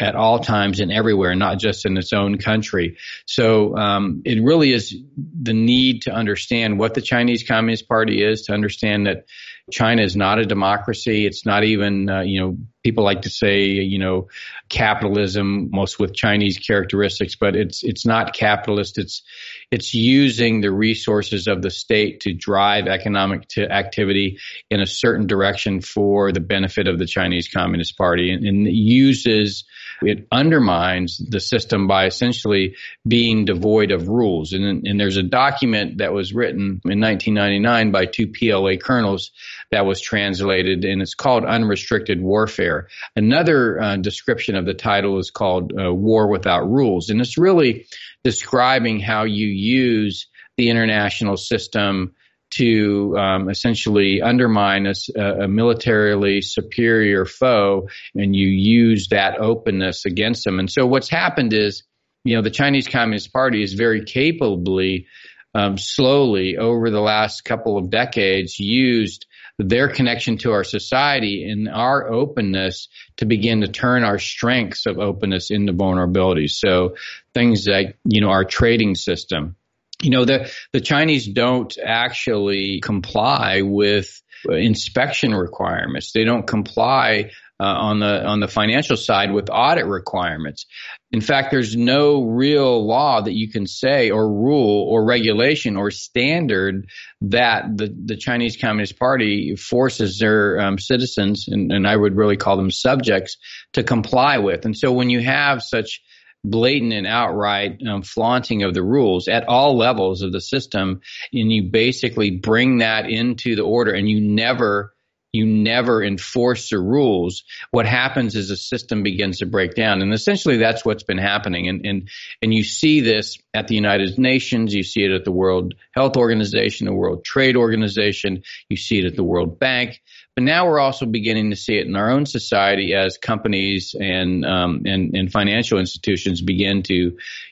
at 0.00 0.16
all 0.16 0.40
times 0.40 0.80
and 0.80 0.90
everywhere, 0.90 1.36
not 1.36 1.60
just 1.60 1.86
in 1.86 1.96
its 1.96 2.12
own 2.12 2.38
country. 2.38 2.96
So 3.26 3.76
um, 3.76 4.22
it 4.24 4.42
really 4.42 4.72
is 4.72 4.96
the 5.42 5.52
need 5.52 6.02
to 6.02 6.12
understand 6.12 6.78
what 6.80 6.94
the 6.94 7.02
Chinese 7.02 7.44
Communist 7.46 7.86
Party 7.86 8.24
is, 8.24 8.42
to 8.42 8.52
understand 8.52 9.06
that 9.06 9.26
China 9.70 10.02
is 10.02 10.16
not 10.16 10.38
a 10.40 10.46
democracy. 10.46 11.26
It's 11.26 11.46
not 11.46 11.62
even, 11.62 12.08
uh, 12.10 12.22
you 12.22 12.40
know, 12.40 12.56
people 12.82 13.04
like 13.04 13.22
to 13.22 13.30
say, 13.30 13.64
you 13.64 13.98
know, 13.98 14.28
capitalism, 14.68 15.70
most 15.70 15.98
with 15.98 16.14
Chinese 16.14 16.58
characteristics, 16.58 17.36
but 17.36 17.56
it's 17.56 17.82
it's 17.82 18.06
not 18.06 18.34
capitalist. 18.34 18.98
It's 18.98 19.22
it's 19.70 19.94
using 19.94 20.60
the 20.60 20.72
resources 20.72 21.46
of 21.46 21.62
the 21.62 21.70
state 21.70 22.20
to 22.20 22.32
drive 22.32 22.86
economic 22.86 23.48
to 23.48 23.70
activity 23.70 24.38
in 24.70 24.80
a 24.80 24.86
certain 24.86 25.26
direction 25.26 25.80
for 25.80 26.32
the 26.32 26.40
benefit 26.40 26.88
of 26.88 26.98
the 26.98 27.06
Chinese 27.06 27.48
Communist 27.48 27.96
Party, 27.96 28.32
and, 28.32 28.44
and 28.44 28.66
uses 28.66 29.64
it 30.02 30.26
undermines 30.32 31.18
the 31.18 31.40
system 31.40 31.86
by 31.86 32.06
essentially 32.06 32.76
being 33.06 33.44
devoid 33.44 33.90
of 33.90 34.08
rules. 34.08 34.52
And, 34.52 34.86
and 34.86 34.98
there's 34.98 35.16
a 35.16 35.22
document 35.22 35.98
that 35.98 36.12
was 36.12 36.32
written 36.32 36.80
in 36.84 37.00
1999 37.00 37.90
by 37.92 38.06
two 38.06 38.28
PLA 38.28 38.76
colonels 38.76 39.32
that 39.70 39.86
was 39.86 40.00
translated, 40.00 40.84
and 40.84 41.02
it's 41.02 41.14
called 41.14 41.44
Unrestricted 41.44 42.20
Warfare. 42.20 42.69
Another 43.16 43.80
uh, 43.80 43.96
description 43.96 44.56
of 44.56 44.64
the 44.64 44.74
title 44.74 45.18
is 45.18 45.30
called 45.30 45.72
uh, 45.72 45.92
War 45.92 46.28
Without 46.28 46.68
Rules, 46.68 47.10
and 47.10 47.20
it's 47.20 47.38
really 47.38 47.86
describing 48.24 49.00
how 49.00 49.24
you 49.24 49.46
use 49.46 50.28
the 50.56 50.70
international 50.70 51.36
system 51.36 52.14
to 52.50 53.16
um, 53.16 53.48
essentially 53.48 54.20
undermine 54.20 54.86
a, 54.86 54.94
a, 55.20 55.48
militarily 55.48 56.42
superior 56.42 57.24
foe, 57.24 57.88
and 58.14 58.34
you 58.34 58.48
use 58.48 59.08
that 59.08 59.38
openness 59.38 60.04
against 60.04 60.44
them. 60.44 60.58
And 60.58 60.70
so 60.70 60.86
what's 60.86 61.08
happened 61.08 61.52
is, 61.52 61.84
you 62.24 62.34
know, 62.36 62.42
the 62.42 62.50
Chinese 62.50 62.88
Communist 62.88 63.32
Party 63.32 63.62
is 63.62 63.74
very 63.74 64.04
capably, 64.04 65.06
um, 65.54 65.78
slowly 65.78 66.56
over 66.56 66.90
the 66.90 67.00
last 67.00 67.44
couple 67.44 67.78
of 67.78 67.88
decades, 67.88 68.58
used 68.58 69.26
their 69.62 69.88
connection 69.88 70.38
to 70.38 70.52
our 70.52 70.64
society 70.64 71.48
and 71.48 71.68
our 71.68 72.10
openness 72.10 72.88
to 73.16 73.26
begin 73.26 73.60
to 73.60 73.68
turn 73.68 74.04
our 74.04 74.18
strengths 74.18 74.86
of 74.86 74.98
openness 74.98 75.50
into 75.50 75.72
vulnerabilities. 75.72 76.52
So 76.52 76.96
things 77.34 77.66
like, 77.66 77.98
you 78.04 78.20
know, 78.20 78.30
our 78.30 78.44
trading 78.44 78.94
system, 78.94 79.56
you 80.02 80.10
know, 80.10 80.24
the, 80.24 80.50
the 80.72 80.80
Chinese 80.80 81.26
don't 81.26 81.76
actually 81.78 82.80
comply 82.80 83.62
with 83.62 84.22
inspection 84.48 85.34
requirements. 85.34 86.12
They 86.12 86.24
don't 86.24 86.46
comply 86.46 87.32
uh, 87.60 87.64
on 87.64 88.00
the 88.00 88.24
on 88.24 88.40
the 88.40 88.48
financial 88.48 88.96
side 88.96 89.32
with 89.32 89.50
audit 89.50 89.84
requirements. 89.84 90.64
In 91.12 91.20
fact, 91.20 91.50
there's 91.50 91.76
no 91.76 92.22
real 92.22 92.86
law 92.86 93.20
that 93.20 93.34
you 93.34 93.50
can 93.50 93.66
say 93.66 94.10
or 94.10 94.26
rule 94.26 94.86
or 94.88 95.04
regulation 95.04 95.76
or 95.76 95.90
standard 95.90 96.86
that 97.20 97.64
the, 97.76 97.94
the 98.06 98.16
Chinese 98.16 98.56
Communist 98.56 98.98
Party 98.98 99.56
forces 99.56 100.18
their 100.18 100.58
um, 100.60 100.78
citizens, 100.78 101.48
and, 101.48 101.70
and 101.70 101.86
I 101.86 101.96
would 101.96 102.16
really 102.16 102.36
call 102.36 102.56
them 102.56 102.70
subjects, 102.70 103.36
to 103.74 103.82
comply 103.82 104.38
with. 104.38 104.64
And 104.64 104.76
so 104.76 104.92
when 104.92 105.10
you 105.10 105.20
have 105.20 105.62
such 105.62 106.00
blatant 106.42 106.94
and 106.94 107.06
outright 107.06 107.80
um, 107.86 108.02
flaunting 108.02 108.62
of 108.62 108.72
the 108.72 108.82
rules 108.82 109.28
at 109.28 109.48
all 109.48 109.76
levels 109.76 110.22
of 110.22 110.32
the 110.32 110.40
system, 110.40 111.00
and 111.32 111.52
you 111.52 111.64
basically 111.70 112.30
bring 112.30 112.78
that 112.78 113.10
into 113.10 113.56
the 113.56 113.62
order, 113.62 113.92
and 113.92 114.08
you 114.08 114.20
never 114.20 114.94
you 115.32 115.46
never 115.46 116.02
enforce 116.02 116.70
the 116.70 116.78
rules, 116.78 117.44
what 117.70 117.86
happens 117.86 118.34
is 118.34 118.48
the 118.48 118.56
system 118.56 119.02
begins 119.02 119.38
to 119.38 119.46
break 119.46 119.74
down. 119.74 120.02
And 120.02 120.12
essentially 120.12 120.56
that's 120.56 120.84
what's 120.84 121.04
been 121.04 121.18
happening. 121.18 121.68
And, 121.68 121.86
and, 121.86 122.08
and 122.42 122.52
you 122.52 122.64
see 122.64 123.00
this 123.00 123.38
at 123.54 123.68
the 123.68 123.74
United 123.74 124.18
Nations, 124.18 124.74
you 124.74 124.82
see 124.82 125.04
it 125.04 125.12
at 125.12 125.24
the 125.24 125.32
World 125.32 125.74
Health 125.92 126.16
Organization, 126.16 126.86
the 126.86 126.92
World 126.92 127.24
Trade 127.24 127.56
Organization, 127.56 128.42
you 128.68 128.76
see 128.76 128.98
it 128.98 129.04
at 129.04 129.16
the 129.16 129.24
World 129.24 129.58
Bank. 129.58 130.02
But 130.34 130.44
now 130.44 130.66
we're 130.66 130.80
also 130.80 131.06
beginning 131.06 131.50
to 131.50 131.56
see 131.56 131.76
it 131.76 131.86
in 131.86 131.96
our 131.96 132.10
own 132.10 132.26
society 132.26 132.94
as 132.94 133.18
companies 133.18 133.94
and 133.98 134.44
um, 134.44 134.82
and, 134.86 135.14
and 135.14 135.30
financial 135.30 135.78
institutions 135.78 136.40
begin 136.40 136.82
to, 136.84 136.94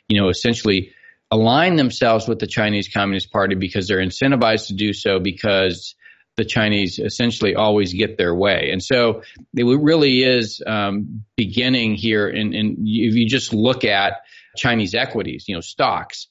you 0.08 0.20
know, 0.20 0.28
essentially 0.28 0.92
align 1.30 1.76
themselves 1.76 2.26
with 2.26 2.38
the 2.38 2.47
Chinese 2.47 2.88
Communist 2.88 3.30
Party 3.30 3.54
because 3.54 3.87
they're 3.88 3.99
incentivized 3.99 4.68
to 4.68 4.75
do 4.75 4.92
so 4.92 5.18
because 5.18 5.94
the 6.38 6.47
Chinese 6.47 6.99
essentially 6.99 7.54
always 7.54 7.92
get 7.92 8.16
their 8.16 8.35
way. 8.35 8.71
And 8.73 8.83
so 8.83 9.23
it 9.54 9.64
really 9.64 10.23
is 10.23 10.62
um, 10.66 11.25
beginning 11.37 11.95
here. 11.95 12.26
And 12.26 12.54
if 12.54 13.14
you 13.14 13.28
just 13.28 13.52
look 13.52 13.85
at 13.85 14.14
Chinese 14.57 14.95
equities, 14.95 15.45
you 15.49 15.54
know, 15.54 15.61
stocks, 15.61 16.28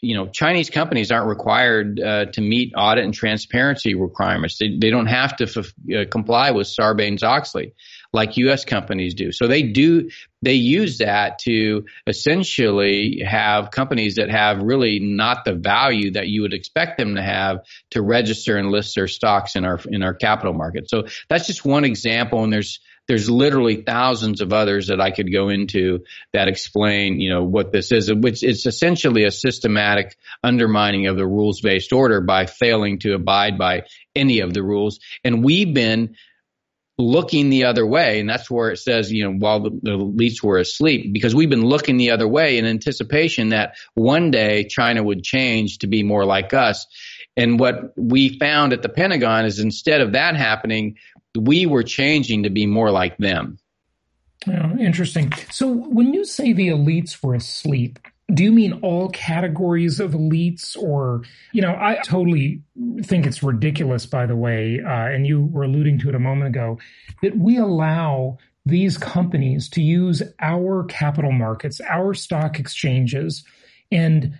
you 0.00 0.16
know, 0.16 0.28
Chinese 0.28 0.70
companies 0.70 1.10
aren't 1.10 1.28
required 1.28 2.00
uh, 2.00 2.26
to 2.26 2.40
meet 2.40 2.72
audit 2.76 3.04
and 3.04 3.12
transparency 3.12 3.94
requirements. 3.94 4.56
They, 4.58 4.78
they 4.80 4.88
don't 4.88 5.06
have 5.06 5.36
to 5.36 5.44
f- 5.44 5.56
uh, 5.94 6.08
comply 6.10 6.52
with 6.52 6.68
Sarbanes 6.68 7.22
Oxley 7.22 7.74
like 8.12 8.36
U.S. 8.38 8.64
companies 8.64 9.14
do. 9.14 9.32
So 9.32 9.46
they 9.46 9.62
do 9.62 10.10
they 10.42 10.54
use 10.54 10.98
that 10.98 11.38
to 11.40 11.84
essentially 12.06 13.22
have 13.26 13.70
companies 13.70 14.16
that 14.16 14.30
have 14.30 14.62
really 14.62 14.98
not 14.98 15.44
the 15.44 15.54
value 15.54 16.12
that 16.12 16.28
you 16.28 16.42
would 16.42 16.54
expect 16.54 16.98
them 16.98 17.16
to 17.16 17.22
have 17.22 17.58
to 17.90 18.02
register 18.02 18.56
and 18.56 18.70
list 18.70 18.94
their 18.94 19.08
stocks 19.08 19.54
in 19.54 19.64
our 19.64 19.80
in 19.88 20.02
our 20.02 20.14
capital 20.14 20.54
market. 20.54 20.88
So 20.88 21.04
that's 21.28 21.46
just 21.46 21.64
one 21.64 21.84
example, 21.84 22.42
and 22.42 22.52
there's 22.52 22.80
there's 23.10 23.28
literally 23.28 23.82
thousands 23.82 24.40
of 24.40 24.52
others 24.52 24.86
that 24.86 25.00
I 25.00 25.10
could 25.10 25.32
go 25.32 25.48
into 25.48 26.04
that 26.32 26.46
explain, 26.46 27.20
you 27.20 27.30
know, 27.30 27.42
what 27.42 27.72
this 27.72 27.90
is, 27.90 28.12
which 28.12 28.44
is 28.44 28.66
essentially 28.66 29.24
a 29.24 29.32
systematic 29.32 30.16
undermining 30.44 31.08
of 31.08 31.16
the 31.16 31.26
rules 31.26 31.60
based 31.60 31.92
order 31.92 32.20
by 32.20 32.46
failing 32.46 33.00
to 33.00 33.14
abide 33.14 33.58
by 33.58 33.82
any 34.14 34.40
of 34.40 34.54
the 34.54 34.62
rules. 34.62 35.00
And 35.24 35.42
we've 35.42 35.74
been 35.74 36.14
looking 37.00 37.50
the 37.50 37.64
other 37.64 37.86
way. 37.86 38.20
And 38.20 38.28
that's 38.28 38.50
where 38.50 38.70
it 38.70 38.76
says, 38.76 39.10
you 39.10 39.24
know, 39.24 39.32
while 39.36 39.60
the, 39.60 39.70
the 39.82 39.98
elites 39.98 40.42
were 40.42 40.58
asleep, 40.58 41.12
because 41.12 41.34
we've 41.34 41.50
been 41.50 41.64
looking 41.64 41.96
the 41.96 42.10
other 42.10 42.28
way 42.28 42.58
in 42.58 42.64
anticipation 42.64 43.48
that 43.48 43.76
one 43.94 44.30
day 44.30 44.64
China 44.64 45.02
would 45.02 45.24
change 45.24 45.78
to 45.78 45.86
be 45.86 46.02
more 46.02 46.24
like 46.24 46.54
us. 46.54 46.86
And 47.36 47.58
what 47.58 47.92
we 47.96 48.38
found 48.38 48.72
at 48.72 48.82
the 48.82 48.88
Pentagon 48.88 49.44
is 49.44 49.58
instead 49.58 50.00
of 50.00 50.12
that 50.12 50.36
happening, 50.36 50.96
we 51.38 51.66
were 51.66 51.82
changing 51.82 52.42
to 52.42 52.50
be 52.50 52.66
more 52.66 52.90
like 52.90 53.16
them. 53.18 53.58
Oh, 54.48 54.76
interesting. 54.78 55.32
So 55.50 55.70
when 55.70 56.14
you 56.14 56.24
say 56.24 56.52
the 56.52 56.68
elites 56.68 57.22
were 57.22 57.34
asleep, 57.34 57.98
do 58.34 58.44
you 58.44 58.52
mean 58.52 58.72
all 58.82 59.08
categories 59.10 60.00
of 60.00 60.12
elites 60.12 60.76
or 60.76 61.22
you 61.52 61.62
know 61.62 61.76
i 61.78 61.98
totally 62.04 62.62
think 63.02 63.26
it's 63.26 63.42
ridiculous 63.42 64.06
by 64.06 64.26
the 64.26 64.36
way 64.36 64.80
uh, 64.84 65.06
and 65.06 65.26
you 65.26 65.44
were 65.46 65.62
alluding 65.62 65.98
to 65.98 66.08
it 66.08 66.14
a 66.14 66.18
moment 66.18 66.48
ago 66.48 66.78
that 67.22 67.36
we 67.36 67.56
allow 67.56 68.36
these 68.66 68.98
companies 68.98 69.68
to 69.68 69.82
use 69.82 70.22
our 70.40 70.84
capital 70.84 71.32
markets 71.32 71.80
our 71.88 72.14
stock 72.14 72.58
exchanges 72.58 73.44
and 73.90 74.38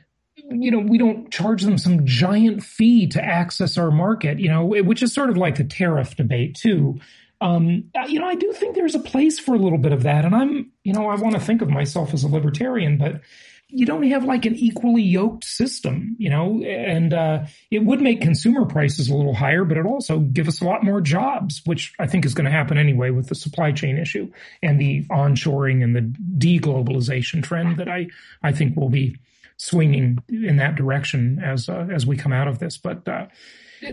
you 0.50 0.70
know 0.70 0.78
we 0.78 0.98
don't 0.98 1.30
charge 1.30 1.62
them 1.62 1.78
some 1.78 2.04
giant 2.06 2.62
fee 2.62 3.06
to 3.06 3.22
access 3.22 3.78
our 3.78 3.90
market 3.90 4.38
you 4.38 4.48
know 4.48 4.64
which 4.64 5.02
is 5.02 5.12
sort 5.12 5.30
of 5.30 5.36
like 5.36 5.56
the 5.56 5.64
tariff 5.64 6.16
debate 6.16 6.54
too 6.54 6.98
um, 7.42 7.84
you 8.08 8.20
know, 8.20 8.26
I 8.26 8.34
do 8.34 8.52
think 8.52 8.74
there's 8.74 8.94
a 8.94 9.00
place 9.00 9.38
for 9.38 9.54
a 9.54 9.58
little 9.58 9.78
bit 9.78 9.92
of 9.92 10.02
that. 10.02 10.24
And 10.24 10.34
I'm, 10.34 10.70
you 10.84 10.92
know, 10.92 11.08
I 11.08 11.14
want 11.16 11.34
to 11.34 11.40
think 11.40 11.62
of 11.62 11.70
myself 11.70 12.12
as 12.12 12.22
a 12.22 12.28
libertarian, 12.28 12.98
but 12.98 13.22
you 13.72 13.86
don't 13.86 14.02
have 14.04 14.24
like 14.24 14.46
an 14.46 14.54
equally 14.54 15.02
yoked 15.02 15.44
system, 15.44 16.16
you 16.18 16.30
know, 16.30 16.62
and 16.62 17.14
uh, 17.14 17.44
it 17.70 17.84
would 17.84 18.00
make 18.00 18.20
consumer 18.20 18.64
prices 18.64 19.08
a 19.08 19.14
little 19.14 19.34
higher, 19.34 19.64
but 19.64 19.76
it 19.76 19.86
also 19.86 20.18
give 20.18 20.48
us 20.48 20.60
a 20.60 20.64
lot 20.64 20.84
more 20.84 21.00
jobs, 21.00 21.62
which 21.64 21.94
I 21.98 22.06
think 22.06 22.24
is 22.24 22.34
going 22.34 22.46
to 22.46 22.50
happen 22.50 22.78
anyway 22.78 23.10
with 23.10 23.28
the 23.28 23.34
supply 23.34 23.72
chain 23.72 23.98
issue 23.98 24.30
and 24.62 24.80
the 24.80 25.04
onshoring 25.04 25.82
and 25.82 25.94
the 25.94 26.02
deglobalization 26.38 27.42
trend 27.42 27.78
that 27.78 27.88
I 27.88 28.08
I 28.42 28.52
think 28.52 28.76
will 28.76 28.90
be 28.90 29.16
swinging 29.56 30.18
in 30.28 30.56
that 30.56 30.74
direction 30.74 31.38
as 31.44 31.68
uh, 31.68 31.86
as 31.92 32.06
we 32.06 32.16
come 32.16 32.32
out 32.32 32.48
of 32.48 32.58
this. 32.58 32.78
But 32.78 33.06
uh, 33.06 33.26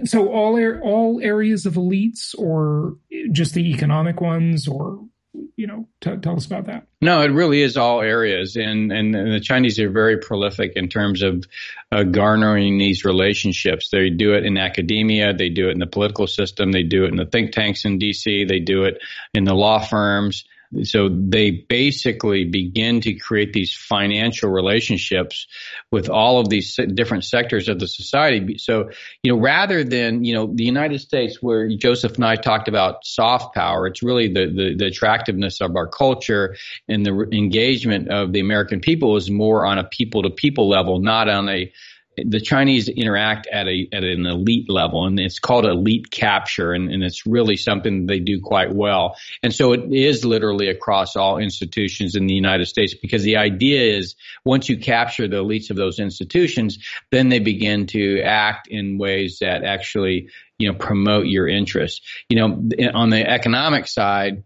so 0.05 0.29
all 0.29 0.57
all 0.81 1.19
areas 1.21 1.65
of 1.65 1.73
elites, 1.73 2.37
or 2.37 2.95
just 3.31 3.53
the 3.53 3.71
economic 3.73 4.21
ones, 4.21 4.67
or 4.67 5.06
you 5.55 5.67
know, 5.67 5.87
t- 6.01 6.17
tell 6.17 6.35
us 6.35 6.45
about 6.45 6.65
that. 6.65 6.87
No, 7.01 7.21
it 7.21 7.31
really 7.31 7.61
is 7.61 7.77
all 7.77 8.01
areas, 8.01 8.55
and 8.55 8.91
and, 8.91 9.15
and 9.15 9.33
the 9.33 9.39
Chinese 9.39 9.79
are 9.79 9.89
very 9.89 10.17
prolific 10.17 10.73
in 10.75 10.89
terms 10.89 11.21
of 11.21 11.45
uh, 11.91 12.03
garnering 12.03 12.77
these 12.77 13.05
relationships. 13.05 13.89
They 13.89 14.09
do 14.09 14.33
it 14.33 14.45
in 14.45 14.57
academia, 14.57 15.33
they 15.33 15.49
do 15.49 15.69
it 15.69 15.71
in 15.71 15.79
the 15.79 15.87
political 15.87 16.27
system, 16.27 16.71
they 16.71 16.83
do 16.83 17.05
it 17.05 17.09
in 17.09 17.17
the 17.17 17.25
think 17.25 17.51
tanks 17.51 17.85
in 17.85 17.99
D.C., 17.99 18.45
they 18.45 18.59
do 18.59 18.83
it 18.83 18.99
in 19.33 19.43
the 19.43 19.53
law 19.53 19.79
firms. 19.79 20.45
So 20.83 21.09
they 21.09 21.51
basically 21.51 22.43
begin 22.45 23.01
to 23.01 23.13
create 23.13 23.53
these 23.53 23.73
financial 23.73 24.49
relationships 24.49 25.47
with 25.91 26.09
all 26.09 26.39
of 26.39 26.49
these 26.49 26.77
different 26.93 27.23
sectors 27.23 27.69
of 27.69 27.79
the 27.79 27.87
society. 27.87 28.57
So, 28.57 28.89
you 29.23 29.31
know, 29.33 29.39
rather 29.39 29.83
than, 29.83 30.23
you 30.25 30.33
know, 30.33 30.51
the 30.53 30.65
United 30.65 30.99
States 30.99 31.37
where 31.41 31.69
Joseph 31.69 32.19
Nye 32.19 32.35
talked 32.35 32.67
about 32.67 33.05
soft 33.05 33.55
power, 33.55 33.87
it's 33.87 34.03
really 34.03 34.27
the, 34.27 34.47
the, 34.47 34.75
the 34.77 34.85
attractiveness 34.87 35.61
of 35.61 35.75
our 35.75 35.87
culture 35.87 36.55
and 36.87 37.05
the 37.05 37.27
engagement 37.31 38.09
of 38.09 38.33
the 38.33 38.41
American 38.41 38.81
people 38.81 39.15
is 39.15 39.31
more 39.31 39.65
on 39.65 39.77
a 39.77 39.83
people 39.85 40.23
to 40.23 40.29
people 40.29 40.67
level, 40.67 40.99
not 40.99 41.29
on 41.29 41.47
a 41.47 41.71
the 42.17 42.41
Chinese 42.41 42.89
interact 42.89 43.47
at 43.47 43.67
a 43.67 43.87
at 43.93 44.03
an 44.03 44.25
elite 44.25 44.69
level, 44.69 45.05
and 45.05 45.19
it's 45.19 45.39
called 45.39 45.65
elite 45.65 46.09
capture, 46.09 46.73
and, 46.73 46.91
and 46.91 47.03
it's 47.03 47.27
really 47.27 47.57
something 47.57 48.07
they 48.07 48.19
do 48.19 48.41
quite 48.41 48.73
well. 48.73 49.15
And 49.43 49.53
so 49.53 49.73
it 49.73 49.91
is 49.91 50.25
literally 50.25 50.69
across 50.69 51.15
all 51.15 51.37
institutions 51.37 52.15
in 52.15 52.25
the 52.25 52.33
United 52.33 52.65
States 52.65 52.95
because 52.95 53.23
the 53.23 53.37
idea 53.37 53.97
is 53.97 54.15
once 54.43 54.67
you 54.67 54.77
capture 54.77 55.27
the 55.27 55.37
elites 55.37 55.69
of 55.69 55.75
those 55.75 55.99
institutions, 55.99 56.79
then 57.11 57.29
they 57.29 57.39
begin 57.39 57.85
to 57.87 58.21
act 58.21 58.67
in 58.67 58.97
ways 58.97 59.39
that 59.41 59.63
actually 59.63 60.29
you 60.57 60.71
know 60.71 60.77
promote 60.77 61.27
your 61.27 61.47
interests. 61.47 62.01
You 62.29 62.37
know, 62.37 62.89
on 62.93 63.11
the 63.11 63.29
economic 63.29 63.87
side 63.87 64.43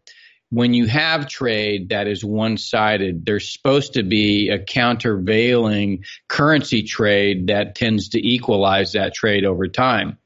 when 0.51 0.73
you 0.73 0.85
have 0.85 1.27
trade 1.27 1.89
that 1.89 2.07
is 2.07 2.23
one 2.23 2.57
sided, 2.57 3.25
there's 3.25 3.51
supposed 3.51 3.93
to 3.93 4.03
be 4.03 4.49
a 4.49 4.59
countervailing 4.59 6.03
currency 6.27 6.83
trade 6.83 7.47
that 7.47 7.73
tends 7.73 8.09
to 8.09 8.19
equalize 8.19 8.91
that 8.91 9.13
trade 9.13 9.45
over 9.45 9.67
time. 9.69 10.17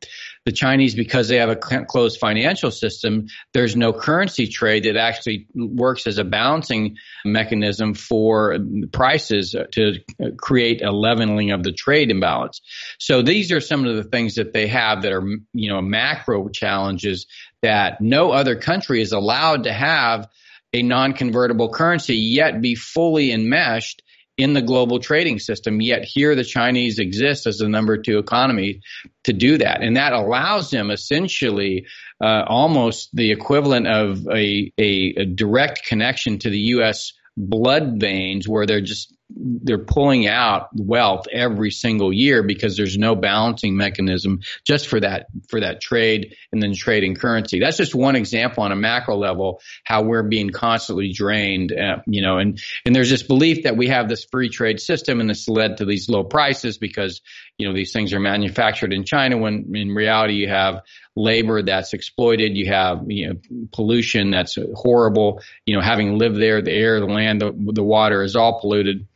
The 0.45 0.51
Chinese, 0.51 0.93
because 0.93 1.27
they 1.27 1.37
have 1.37 1.49
a 1.49 1.55
closed 1.55 2.19
financial 2.19 2.69
system, 2.69 3.25
there's 3.51 3.75
no 3.75 3.93
currency 3.93 4.45
trade 4.45 4.83
that 4.83 4.95
actually 4.95 5.47
works 5.55 6.05
as 6.05 6.19
a 6.19 6.23
balancing 6.23 6.97
mechanism 7.25 7.95
for 7.95 8.55
prices 8.91 9.55
to 9.71 9.93
create 10.37 10.83
a 10.83 10.91
leveling 10.91 11.49
of 11.49 11.63
the 11.63 11.71
trade 11.71 12.11
imbalance. 12.11 12.61
So 12.99 13.23
these 13.23 13.51
are 13.51 13.59
some 13.59 13.85
of 13.85 13.95
the 13.95 14.03
things 14.03 14.35
that 14.35 14.53
they 14.53 14.67
have 14.67 15.01
that 15.01 15.13
are, 15.13 15.27
you 15.53 15.69
know, 15.69 15.81
macro 15.81 16.49
challenges 16.49 17.25
that 17.63 17.99
no 17.99 18.31
other 18.31 18.55
country 18.55 19.01
is 19.01 19.13
allowed 19.13 19.63
to 19.63 19.73
have 19.73 20.27
a 20.73 20.83
non-convertible 20.83 21.69
currency 21.69 22.17
yet 22.17 22.61
be 22.61 22.75
fully 22.75 23.31
enmeshed 23.31 24.03
in 24.37 24.53
the 24.53 24.61
global 24.61 24.99
trading 24.99 25.39
system. 25.39 25.81
Yet 25.81 26.03
here 26.03 26.35
the 26.35 26.43
Chinese 26.43 26.99
exist 26.99 27.47
as 27.47 27.59
the 27.59 27.69
number 27.69 27.97
two 27.97 28.17
economy 28.17 28.81
to 29.23 29.33
do 29.33 29.57
that. 29.57 29.81
And 29.81 29.95
that 29.95 30.13
allows 30.13 30.71
them 30.71 30.91
essentially 30.91 31.87
uh, 32.21 32.43
almost 32.47 33.09
the 33.13 33.31
equivalent 33.31 33.87
of 33.87 34.27
a, 34.27 34.71
a, 34.77 35.13
a 35.17 35.25
direct 35.25 35.85
connection 35.85 36.39
to 36.39 36.49
the 36.49 36.59
U.S. 36.59 37.13
blood 37.37 37.99
veins 37.99 38.47
where 38.47 38.65
they're 38.65 38.81
just 38.81 39.14
they're 39.29 39.79
pulling 39.79 40.27
out 40.27 40.69
wealth 40.73 41.25
every 41.31 41.71
single 41.71 42.13
year 42.13 42.43
because 42.43 42.77
there's 42.77 42.97
no 42.97 43.15
balancing 43.15 43.75
mechanism 43.75 44.41
just 44.63 44.87
for 44.87 44.99
that 44.99 45.27
for 45.49 45.59
that 45.59 45.81
trade 45.81 46.35
and 46.51 46.61
then 46.61 46.73
trading 46.75 47.15
currency. 47.15 47.59
That's 47.59 47.77
just 47.77 47.95
one 47.95 48.15
example 48.15 48.63
on 48.63 48.71
a 48.71 48.75
macro 48.75 49.17
level 49.17 49.61
how 49.83 50.03
we're 50.03 50.23
being 50.23 50.51
constantly 50.51 51.11
drained. 51.11 51.71
Uh, 51.71 51.97
you 52.05 52.21
know, 52.21 52.37
and 52.37 52.61
and 52.85 52.95
there's 52.95 53.09
this 53.09 53.23
belief 53.23 53.63
that 53.63 53.75
we 53.75 53.87
have 53.87 54.07
this 54.07 54.25
free 54.25 54.49
trade 54.49 54.79
system 54.79 55.19
and 55.19 55.29
this 55.29 55.47
led 55.47 55.77
to 55.77 55.85
these 55.85 56.07
low 56.07 56.23
prices 56.23 56.77
because 56.77 57.21
you 57.57 57.67
know 57.67 57.73
these 57.73 57.93
things 57.93 58.13
are 58.13 58.19
manufactured 58.19 58.91
in 58.91 59.05
China 59.05 59.37
when 59.37 59.75
in 59.75 59.95
reality 59.95 60.33
you 60.33 60.49
have 60.49 60.81
labor 61.15 61.61
that's 61.61 61.93
exploited. 61.93 62.57
You 62.57 62.67
have 62.67 63.03
you 63.07 63.29
know, 63.29 63.67
pollution 63.71 64.31
that's 64.31 64.57
horrible. 64.73 65.41
You 65.65 65.75
know, 65.75 65.81
having 65.81 66.17
lived 66.17 66.37
there, 66.37 66.61
the 66.61 66.73
air, 66.73 66.99
the 66.99 67.05
land, 67.05 67.41
the, 67.41 67.53
the 67.73 67.83
water 67.83 68.23
is 68.23 68.35
all 68.35 68.59
polluted. 68.59 69.07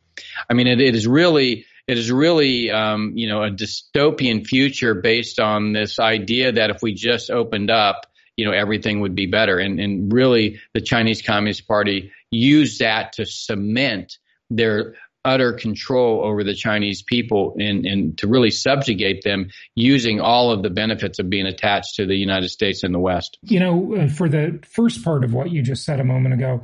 I 0.49 0.53
mean, 0.53 0.67
it, 0.67 0.79
it 0.79 0.95
is 0.95 1.07
really 1.07 1.65
it 1.87 1.97
is 1.97 2.11
really 2.11 2.71
um, 2.71 3.13
you 3.15 3.27
know 3.27 3.43
a 3.43 3.49
dystopian 3.49 4.45
future 4.45 4.93
based 4.93 5.39
on 5.39 5.73
this 5.73 5.99
idea 5.99 6.53
that 6.53 6.69
if 6.69 6.81
we 6.81 6.93
just 6.93 7.29
opened 7.29 7.69
up, 7.69 8.05
you 8.37 8.45
know, 8.45 8.51
everything 8.51 9.01
would 9.01 9.15
be 9.15 9.25
better. 9.25 9.57
And 9.59 9.79
and 9.79 10.13
really, 10.13 10.59
the 10.73 10.81
Chinese 10.81 11.21
Communist 11.21 11.67
Party 11.67 12.11
used 12.31 12.79
that 12.79 13.13
to 13.13 13.25
cement 13.25 14.17
their 14.49 14.95
utter 15.25 15.53
control 15.53 16.23
over 16.23 16.43
the 16.43 16.53
Chinese 16.53 17.01
people 17.01 17.55
and, 17.59 17.85
and 17.85 18.17
to 18.17 18.27
really 18.27 18.51
subjugate 18.51 19.23
them 19.23 19.49
using 19.75 20.21
all 20.21 20.51
of 20.51 20.63
the 20.63 20.69
benefits 20.69 21.19
of 21.19 21.29
being 21.29 21.45
attached 21.45 21.95
to 21.95 22.05
the 22.05 22.15
United 22.15 22.49
States 22.49 22.83
and 22.83 22.93
the 22.93 22.99
West. 22.99 23.37
You 23.43 23.59
know, 23.59 23.95
uh, 23.95 24.07
for 24.07 24.29
the 24.29 24.59
first 24.71 25.03
part 25.03 25.23
of 25.23 25.33
what 25.33 25.51
you 25.51 25.61
just 25.61 25.83
said 25.83 25.99
a 25.99 26.05
moment 26.05 26.35
ago, 26.35 26.61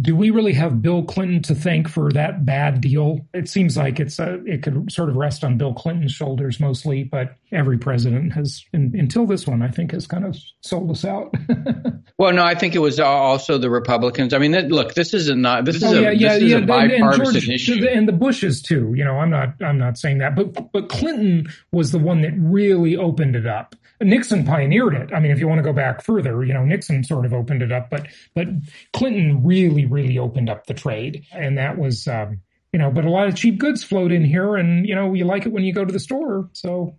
do 0.00 0.14
we 0.14 0.30
really 0.30 0.52
have 0.52 0.80
Bill 0.80 1.02
Clinton 1.02 1.42
to 1.42 1.54
thank 1.54 1.88
for 1.88 2.12
that 2.12 2.44
bad 2.44 2.80
deal? 2.80 3.26
It 3.34 3.48
seems 3.48 3.76
like 3.76 3.98
it's 3.98 4.18
a, 4.18 4.44
it 4.44 4.62
could 4.62 4.90
sort 4.92 5.08
of 5.08 5.16
rest 5.16 5.42
on 5.42 5.58
Bill 5.58 5.74
Clinton's 5.74 6.12
shoulders 6.12 6.60
mostly, 6.60 7.02
but 7.02 7.36
every 7.50 7.78
president 7.78 8.32
has, 8.34 8.64
in, 8.72 8.94
until 8.96 9.26
this 9.26 9.46
one, 9.46 9.62
I 9.62 9.68
think, 9.68 9.92
has 9.92 10.06
kind 10.06 10.24
of 10.24 10.36
sold 10.60 10.90
us 10.90 11.04
out. 11.04 11.34
well, 12.18 12.32
no, 12.32 12.44
I 12.44 12.54
think 12.54 12.74
it 12.74 12.78
was 12.78 13.00
also 13.00 13.58
the 13.58 13.70
Republicans. 13.70 14.32
I 14.32 14.38
mean, 14.38 14.52
look, 14.68 14.94
this 14.94 15.14
is 15.14 15.28
a 15.28 15.34
not 15.34 15.64
this 15.64 15.76
is 15.76 15.84
oh, 15.84 15.92
yeah, 15.92 16.10
a, 16.10 16.12
yeah, 16.12 16.38
this 16.38 16.42
yeah, 16.42 16.56
is 16.56 16.62
a 16.62 16.66
bipartisan 16.66 17.24
George, 17.24 17.50
issue, 17.50 17.79
and 17.84 18.08
the 18.08 18.12
Bushes 18.12 18.62
too. 18.62 18.92
You 18.96 19.04
know, 19.04 19.18
I'm 19.18 19.30
not 19.30 19.54
I'm 19.62 19.78
not 19.78 19.98
saying 19.98 20.18
that, 20.18 20.34
but 20.34 20.72
but 20.72 20.88
Clinton 20.88 21.48
was 21.72 21.92
the 21.92 21.98
one 21.98 22.22
that 22.22 22.32
really 22.36 22.96
opened 22.96 23.36
it 23.36 23.46
up. 23.46 23.74
Nixon 24.00 24.44
pioneered 24.44 24.94
it. 24.94 25.12
I 25.12 25.20
mean, 25.20 25.30
if 25.30 25.38
you 25.38 25.48
want 25.48 25.58
to 25.58 25.62
go 25.62 25.72
back 25.72 26.02
further, 26.02 26.42
you 26.42 26.54
know, 26.54 26.64
Nixon 26.64 27.04
sort 27.04 27.26
of 27.26 27.34
opened 27.34 27.62
it 27.62 27.72
up, 27.72 27.90
but 27.90 28.06
but 28.34 28.46
Clinton 28.92 29.42
really 29.44 29.86
really 29.86 30.18
opened 30.18 30.48
up 30.48 30.66
the 30.66 30.74
trade, 30.74 31.24
and 31.32 31.58
that 31.58 31.78
was. 31.78 32.06
Um, 32.08 32.40
you 32.72 32.78
know, 32.78 32.88
but 32.88 33.04
a 33.04 33.10
lot 33.10 33.26
of 33.26 33.34
cheap 33.34 33.58
goods 33.58 33.82
flowed 33.82 34.12
in 34.12 34.24
here, 34.24 34.54
and 34.54 34.86
you 34.86 34.94
know, 34.94 35.12
you 35.12 35.24
like 35.24 35.44
it 35.44 35.52
when 35.52 35.64
you 35.64 35.72
go 35.72 35.84
to 35.84 35.92
the 35.92 35.98
store. 35.98 36.48
So 36.52 36.94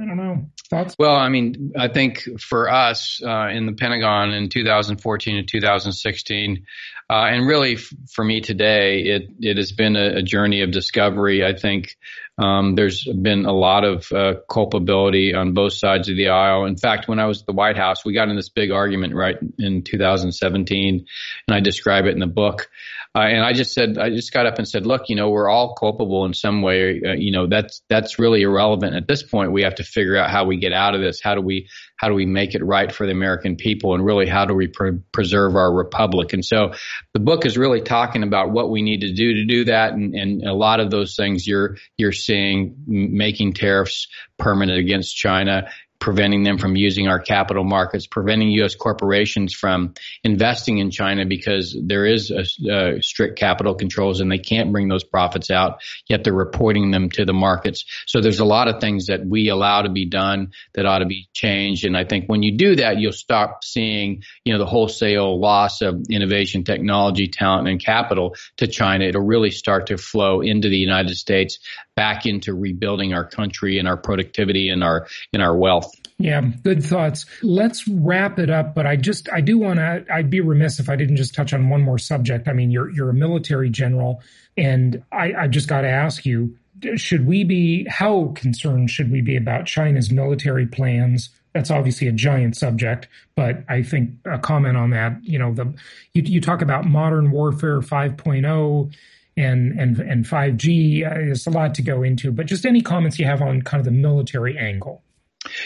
I 0.00 0.06
don't 0.06 0.16
know. 0.16 0.46
Thoughts? 0.70 0.96
Well, 0.98 1.14
I 1.14 1.28
mean, 1.28 1.72
I 1.76 1.88
think 1.88 2.40
for 2.40 2.70
us 2.70 3.20
uh, 3.22 3.48
in 3.48 3.66
the 3.66 3.72
Pentagon 3.72 4.32
in 4.32 4.48
2014 4.48 5.36
and 5.36 5.48
2016, 5.48 6.66
uh, 7.10 7.14
and 7.14 7.46
really 7.46 7.74
f- 7.74 7.92
for 8.10 8.24
me 8.24 8.40
today, 8.40 9.00
it 9.02 9.28
it 9.40 9.56
has 9.58 9.72
been 9.72 9.96
a, 9.96 10.18
a 10.18 10.22
journey 10.22 10.62
of 10.62 10.70
discovery. 10.70 11.44
I 11.44 11.54
think 11.54 11.96
um, 12.38 12.74
there's 12.74 13.04
been 13.04 13.44
a 13.44 13.52
lot 13.52 13.84
of 13.84 14.10
uh, 14.12 14.34
culpability 14.48 15.34
on 15.34 15.52
both 15.52 15.74
sides 15.74 16.08
of 16.08 16.16
the 16.16 16.28
aisle. 16.28 16.64
In 16.64 16.76
fact, 16.76 17.06
when 17.06 17.18
I 17.18 17.26
was 17.26 17.40
at 17.40 17.46
the 17.46 17.52
White 17.52 17.76
House, 17.76 18.04
we 18.04 18.14
got 18.14 18.30
in 18.30 18.36
this 18.36 18.48
big 18.48 18.70
argument 18.70 19.14
right 19.14 19.36
in 19.58 19.82
2017, 19.82 21.06
and 21.48 21.54
I 21.54 21.60
describe 21.60 22.06
it 22.06 22.14
in 22.14 22.20
the 22.20 22.26
book. 22.26 22.70
Uh, 23.14 23.20
and 23.20 23.44
I 23.44 23.52
just 23.52 23.74
said, 23.74 23.98
I 23.98 24.08
just 24.08 24.32
got 24.32 24.46
up 24.46 24.56
and 24.56 24.66
said, 24.66 24.86
look, 24.86 25.08
you 25.08 25.16
know, 25.16 25.28
we're 25.28 25.48
all 25.48 25.74
culpable 25.74 26.24
in 26.24 26.32
some 26.32 26.62
way. 26.62 27.02
Uh, 27.04 27.12
you 27.12 27.30
know, 27.30 27.46
that's 27.46 27.82
that's 27.90 28.18
really 28.18 28.40
irrelevant 28.40 28.94
at 28.94 29.06
this 29.06 29.22
point. 29.22 29.52
We 29.52 29.64
have 29.64 29.74
to 29.76 29.84
figure 29.84 30.16
out 30.16 30.30
how 30.30 30.46
we 30.46 30.56
get 30.56 30.72
out 30.72 30.94
of 30.94 31.02
this. 31.02 31.20
How 31.22 31.34
do 31.34 31.42
we 31.42 31.68
how 31.96 32.08
do 32.08 32.14
we 32.14 32.24
make 32.24 32.54
it 32.54 32.64
right 32.64 32.90
for 32.90 33.04
the 33.04 33.12
American 33.12 33.56
people, 33.56 33.94
and 33.94 34.04
really 34.04 34.26
how 34.26 34.46
do 34.46 34.54
we 34.54 34.66
pre- 34.66 34.98
preserve 35.12 35.56
our 35.56 35.70
republic? 35.70 36.32
And 36.32 36.42
so, 36.42 36.72
the 37.12 37.20
book 37.20 37.44
is 37.44 37.58
really 37.58 37.82
talking 37.82 38.22
about 38.22 38.50
what 38.50 38.70
we 38.70 38.80
need 38.80 39.02
to 39.02 39.12
do 39.12 39.34
to 39.34 39.44
do 39.44 39.64
that, 39.66 39.92
and, 39.92 40.14
and 40.14 40.42
a 40.42 40.54
lot 40.54 40.80
of 40.80 40.90
those 40.90 41.14
things 41.14 41.46
you're 41.46 41.76
you're 41.98 42.12
seeing 42.12 42.76
making 42.86 43.52
tariffs 43.52 44.08
permanent 44.38 44.78
against 44.78 45.14
China, 45.14 45.70
preventing 46.02 46.42
them 46.42 46.58
from 46.58 46.74
using 46.74 47.06
our 47.06 47.20
capital 47.20 47.62
markets, 47.62 48.08
preventing 48.08 48.50
U.S. 48.50 48.74
corporations 48.74 49.54
from 49.54 49.94
investing 50.24 50.78
in 50.78 50.90
China 50.90 51.24
because 51.24 51.76
there 51.80 52.04
is 52.04 52.32
a, 52.32 53.00
strict 53.00 53.38
capital 53.38 53.76
controls 53.76 54.18
and 54.20 54.30
they 54.30 54.38
can't 54.38 54.72
bring 54.72 54.88
those 54.88 55.04
profits 55.04 55.48
out, 55.48 55.80
yet 56.08 56.24
they're 56.24 56.32
reporting 56.32 56.90
them 56.90 57.08
to 57.10 57.24
the 57.24 57.32
markets. 57.32 57.84
So 58.08 58.20
there's 58.20 58.40
a 58.40 58.44
lot 58.44 58.66
of 58.66 58.80
things 58.80 59.06
that 59.06 59.24
we 59.24 59.48
allow 59.48 59.82
to 59.82 59.90
be 59.90 60.06
done 60.06 60.50
that 60.74 60.86
ought 60.86 60.98
to 60.98 61.06
be 61.06 61.28
changed. 61.32 61.84
And 61.84 61.96
I 61.96 62.02
think 62.02 62.26
when 62.26 62.42
you 62.42 62.56
do 62.56 62.74
that, 62.76 62.98
you'll 62.98 63.12
stop 63.12 63.62
seeing, 63.62 64.24
you 64.44 64.52
know, 64.52 64.58
the 64.58 64.66
wholesale 64.66 65.38
loss 65.38 65.82
of 65.82 66.06
innovation, 66.10 66.64
technology, 66.64 67.28
talent, 67.28 67.68
and 67.68 67.80
capital 67.80 68.34
to 68.56 68.66
China. 68.66 69.04
It'll 69.04 69.24
really 69.24 69.52
start 69.52 69.86
to 69.86 69.98
flow 69.98 70.40
into 70.40 70.68
the 70.68 70.78
United 70.78 71.14
States 71.14 71.60
back 71.94 72.26
into 72.26 72.54
rebuilding 72.54 73.14
our 73.14 73.24
country 73.24 73.78
and 73.78 73.86
our 73.86 73.96
productivity 73.96 74.70
and 74.70 74.82
our 74.82 75.06
and 75.32 75.42
our 75.42 75.56
wealth. 75.56 75.91
Yeah, 76.18 76.40
good 76.62 76.84
thoughts. 76.84 77.26
Let's 77.42 77.88
wrap 77.88 78.38
it 78.38 78.48
up, 78.48 78.74
but 78.74 78.86
I 78.86 78.96
just 78.96 79.28
I 79.32 79.40
do 79.40 79.58
want 79.58 79.78
to 79.78 80.04
I'd 80.12 80.30
be 80.30 80.40
remiss 80.40 80.78
if 80.78 80.88
I 80.88 80.96
didn't 80.96 81.16
just 81.16 81.34
touch 81.34 81.52
on 81.52 81.68
one 81.68 81.82
more 81.82 81.98
subject. 81.98 82.46
I 82.48 82.52
mean, 82.52 82.70
you're 82.70 82.90
you're 82.90 83.10
a 83.10 83.14
military 83.14 83.70
general 83.70 84.22
and 84.56 85.02
I 85.10 85.32
I 85.32 85.48
just 85.48 85.68
got 85.68 85.80
to 85.80 85.88
ask 85.88 86.24
you 86.24 86.56
should 86.96 87.26
we 87.26 87.44
be 87.44 87.86
how 87.88 88.32
concerned 88.34 88.90
should 88.90 89.10
we 89.10 89.20
be 89.20 89.36
about 89.36 89.66
China's 89.66 90.10
military 90.10 90.66
plans 90.66 91.30
that's 91.52 91.70
obviously 91.70 92.08
a 92.08 92.12
giant 92.12 92.56
subject, 92.56 93.08
but 93.34 93.64
I 93.68 93.82
think 93.82 94.12
a 94.24 94.38
comment 94.38 94.76
on 94.76 94.90
that, 94.90 95.22
you 95.22 95.38
know, 95.38 95.52
the 95.52 95.66
you, 96.14 96.22
you 96.22 96.40
talk 96.40 96.62
about 96.62 96.86
modern 96.86 97.30
warfare 97.30 97.80
5.0 97.80 98.92
and 99.36 99.78
and 99.78 99.98
and 99.98 100.24
5G. 100.24 101.06
Uh, 101.06 101.14
there's 101.14 101.46
a 101.46 101.50
lot 101.50 101.74
to 101.74 101.82
go 101.82 102.02
into, 102.02 102.32
but 102.32 102.46
just 102.46 102.64
any 102.64 102.80
comments 102.80 103.18
you 103.18 103.26
have 103.26 103.42
on 103.42 103.62
kind 103.62 103.80
of 103.80 103.84
the 103.84 103.90
military 103.90 104.56
angle. 104.56 105.02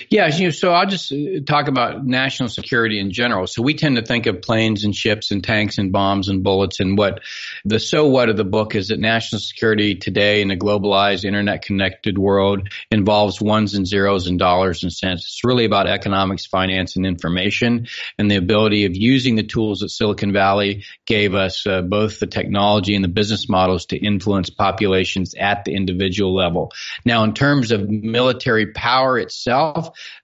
Yeah, 0.08 0.34
you 0.34 0.44
know, 0.44 0.50
so 0.50 0.72
I'll 0.72 0.86
just 0.86 1.12
uh, 1.12 1.40
talk 1.46 1.68
about 1.68 2.04
national 2.04 2.48
security 2.48 2.98
in 2.98 3.12
general. 3.12 3.46
So 3.46 3.60
we 3.60 3.74
tend 3.74 3.96
to 3.96 4.02
think 4.02 4.26
of 4.26 4.40
planes 4.40 4.84
and 4.84 4.94
ships 4.94 5.30
and 5.30 5.44
tanks 5.44 5.76
and 5.76 5.92
bombs 5.92 6.28
and 6.28 6.42
bullets 6.42 6.80
and 6.80 6.96
what 6.96 7.20
the 7.64 7.78
so 7.78 8.06
what 8.06 8.30
of 8.30 8.36
the 8.38 8.44
book 8.44 8.74
is 8.74 8.88
that 8.88 8.98
national 8.98 9.40
security 9.40 9.94
today 9.94 10.40
in 10.40 10.50
a 10.50 10.56
globalized 10.56 11.24
internet 11.24 11.62
connected 11.62 12.16
world 12.16 12.68
involves 12.90 13.40
ones 13.40 13.74
and 13.74 13.86
zeros 13.86 14.26
and 14.26 14.38
dollars 14.38 14.82
and 14.82 14.92
cents. 14.92 15.24
It's 15.24 15.44
really 15.44 15.66
about 15.66 15.86
economics, 15.86 16.46
finance 16.46 16.96
and 16.96 17.04
information 17.04 17.86
and 18.18 18.30
the 18.30 18.36
ability 18.36 18.86
of 18.86 18.96
using 18.96 19.36
the 19.36 19.42
tools 19.42 19.80
that 19.80 19.90
Silicon 19.90 20.32
Valley 20.32 20.84
gave 21.04 21.34
us, 21.34 21.66
uh, 21.66 21.82
both 21.82 22.18
the 22.18 22.26
technology 22.26 22.94
and 22.94 23.04
the 23.04 23.08
business 23.08 23.46
models 23.48 23.86
to 23.86 23.96
influence 23.96 24.48
populations 24.48 25.34
at 25.38 25.64
the 25.64 25.74
individual 25.74 26.34
level. 26.34 26.72
Now, 27.04 27.24
in 27.24 27.34
terms 27.34 27.72
of 27.72 27.88
military 27.88 28.72
power 28.72 29.18
itself, 29.18 29.65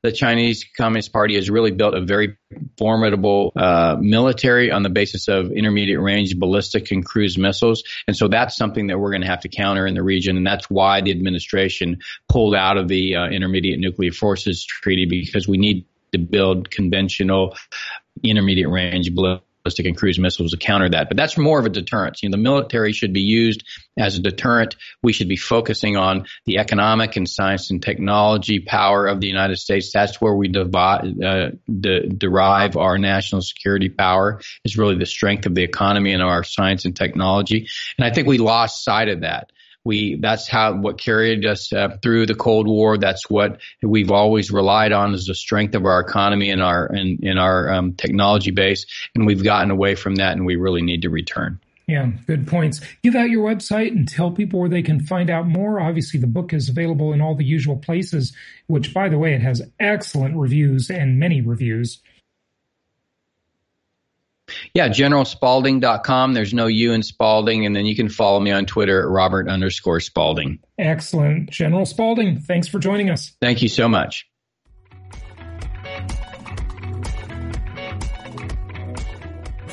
the 0.03 0.13
Chinese 0.13 0.65
Communist 0.77 1.13
Party 1.13 1.37
has 1.37 1.51
really 1.51 1.71
built 1.71 1.95
a 1.95 2.01
very 2.01 2.37
formidable 2.79 3.53
uh, 3.57 3.97
military 4.01 4.71
on 4.71 4.83
the 4.83 4.91
basis 4.91 5.29
of 5.29 5.53
intermediate 5.53 6.01
range 6.01 6.39
ballistic 6.39 6.91
and 6.91 7.05
cruise 7.05 7.39
missiles. 7.39 7.85
And 8.07 8.17
so 8.17 8.29
that's 8.29 8.57
something 8.57 8.89
that 8.89 8.99
we're 8.99 9.11
going 9.11 9.23
to 9.23 9.29
have 9.29 9.41
to 9.41 9.49
counter 9.49 9.87
in 9.87 9.95
the 9.95 10.03
region. 10.03 10.37
And 10.37 10.47
that's 10.47 10.69
why 10.71 11.01
the 11.01 11.11
administration 11.11 12.01
pulled 12.29 12.55
out 12.55 12.77
of 12.77 12.89
the 12.89 13.17
uh, 13.17 13.27
Intermediate 13.27 13.79
Nuclear 13.79 14.13
Forces 14.13 14.65
Treaty 14.65 15.07
because 15.07 15.47
we 15.47 15.59
need 15.59 15.87
to 16.13 16.19
build 16.19 16.71
conventional 16.71 17.57
intermediate 18.23 18.69
range 18.69 19.15
ballistic 19.15 19.45
ballistic 19.63 19.87
and 19.87 19.97
cruise 19.97 20.19
missiles 20.19 20.53
to 20.53 20.57
counter 20.57 20.89
that. 20.91 21.09
But 21.09 21.17
that's 21.17 21.39
more 21.39 21.59
of 21.59 21.67
a 21.67 21.71
deterrent. 21.71 22.23
You 22.23 22.29
know, 22.29 22.37
the 22.37 22.43
military 22.43 22.93
should 22.93 23.13
be 23.13 23.21
used 23.21 23.65
as 23.97 24.17
a 24.17 24.21
deterrent. 24.21 24.77
We 25.03 25.13
should 25.13 25.29
be 25.29 25.37
focusing 25.37 25.97
on 25.97 26.27
the 26.47 26.59
economic 26.59 27.17
and 27.17 27.29
science 27.29 27.71
and 27.71 27.83
technology 27.83 28.61
power 28.61 29.07
of 29.07 29.21
the 29.21 29.29
United 29.29 29.57
States. 29.57 29.93
That's 29.93 30.21
where 30.21 30.35
we 30.35 30.49
divide, 30.49 31.23
uh, 31.23 31.51
de- 31.69 32.09
derive 32.09 32.77
our 32.77 32.99
national 32.99 33.43
security 33.43 33.89
power 33.89 34.41
is 34.65 34.77
really 34.77 34.97
the 34.97 35.07
strength 35.07 35.47
of 35.47 35.55
the 35.55 35.63
economy 35.63 36.13
and 36.13 36.23
our 36.23 36.45
science 36.45 36.85
and 36.85 36.97
technology. 36.97 37.69
And 37.99 38.07
I 38.07 38.13
think 38.13 38.27
we 38.27 38.39
lost 38.39 38.85
sight 38.85 39.09
of 39.09 39.21
that 39.21 39.51
we 39.85 40.17
that's 40.21 40.49
how 40.49 40.75
what 40.75 40.99
carried 40.99 41.45
us 41.45 41.73
uh, 41.73 41.97
through 42.03 42.27
the 42.27 42.35
Cold 42.35 42.67
War. 42.69 42.99
That's 42.99 43.29
what 43.29 43.61
we've 43.83 44.11
always 44.11 44.51
relied 44.51 44.93
on 44.93 45.15
is 45.15 45.27
the 45.27 45.35
strength 45.35 45.75
of 45.75 45.85
our 45.85 46.01
economy 46.01 46.51
and 46.51 46.63
our 46.63 46.87
and 46.87 47.23
in 47.23 47.39
our 47.39 47.73
um, 47.73 47.95
technology 47.95 48.51
base, 48.51 48.87
and 49.15 49.27
we've 49.27 49.43
gotten 49.43 49.71
away 49.71 49.95
from 49.95 50.17
that, 50.17 50.37
and 50.37 50.47
we 50.47 50.57
really 50.57 50.83
need 50.83 51.03
to 51.03 51.11
return. 51.11 51.61
Yeah, 51.89 52.07
good 52.27 52.47
points. 52.47 52.81
Give 53.03 53.17
out 53.17 53.29
your 53.29 53.47
website 53.47 53.89
and 53.89 54.09
tell 54.09 54.31
people 54.31 54.61
where 54.61 54.69
they 54.69 54.83
can 54.83 55.01
find 55.01 55.29
out 55.29 55.49
more. 55.49 55.81
Obviously, 55.81 56.21
the 56.21 56.29
book 56.29 56.53
is 56.53 56.69
available 56.69 57.13
in 57.13 57.21
all 57.21 57.35
the 57.35 57.45
usual 57.45 57.77
places, 57.77 58.33
which, 58.69 58.95
by 58.95 59.09
the 59.09 59.19
way, 59.19 59.35
it 59.35 59.43
has 59.43 59.63
excellent 59.81 60.37
reviews 60.37 60.91
and 60.91 61.19
many 61.19 61.41
reviews. 61.41 62.01
Yeah, 64.75 64.89
generalspalding.com. 64.89 66.35
There's 66.35 66.55
no 66.55 66.67
U 66.67 66.93
in 66.93 67.03
Spalding. 67.03 67.67
And 67.67 67.75
then 67.75 67.87
you 67.87 67.97
can 67.97 68.09
follow 68.09 68.41
me 68.41 68.51
on 68.51 68.67
Twitter 68.67 69.03
at 69.03 69.09
Robert 69.09 69.49
underscore 69.49 70.01
Spalding. 70.01 70.59
Excellent. 70.79 71.51
General 71.51 71.87
Spalding, 71.87 72.41
thanks 72.41 72.69
for 72.69 72.79
joining 72.79 73.11
us. 73.11 73.33
Thank 73.41 73.63
you 73.63 73.69
so 73.69 73.89
much. 73.89 74.27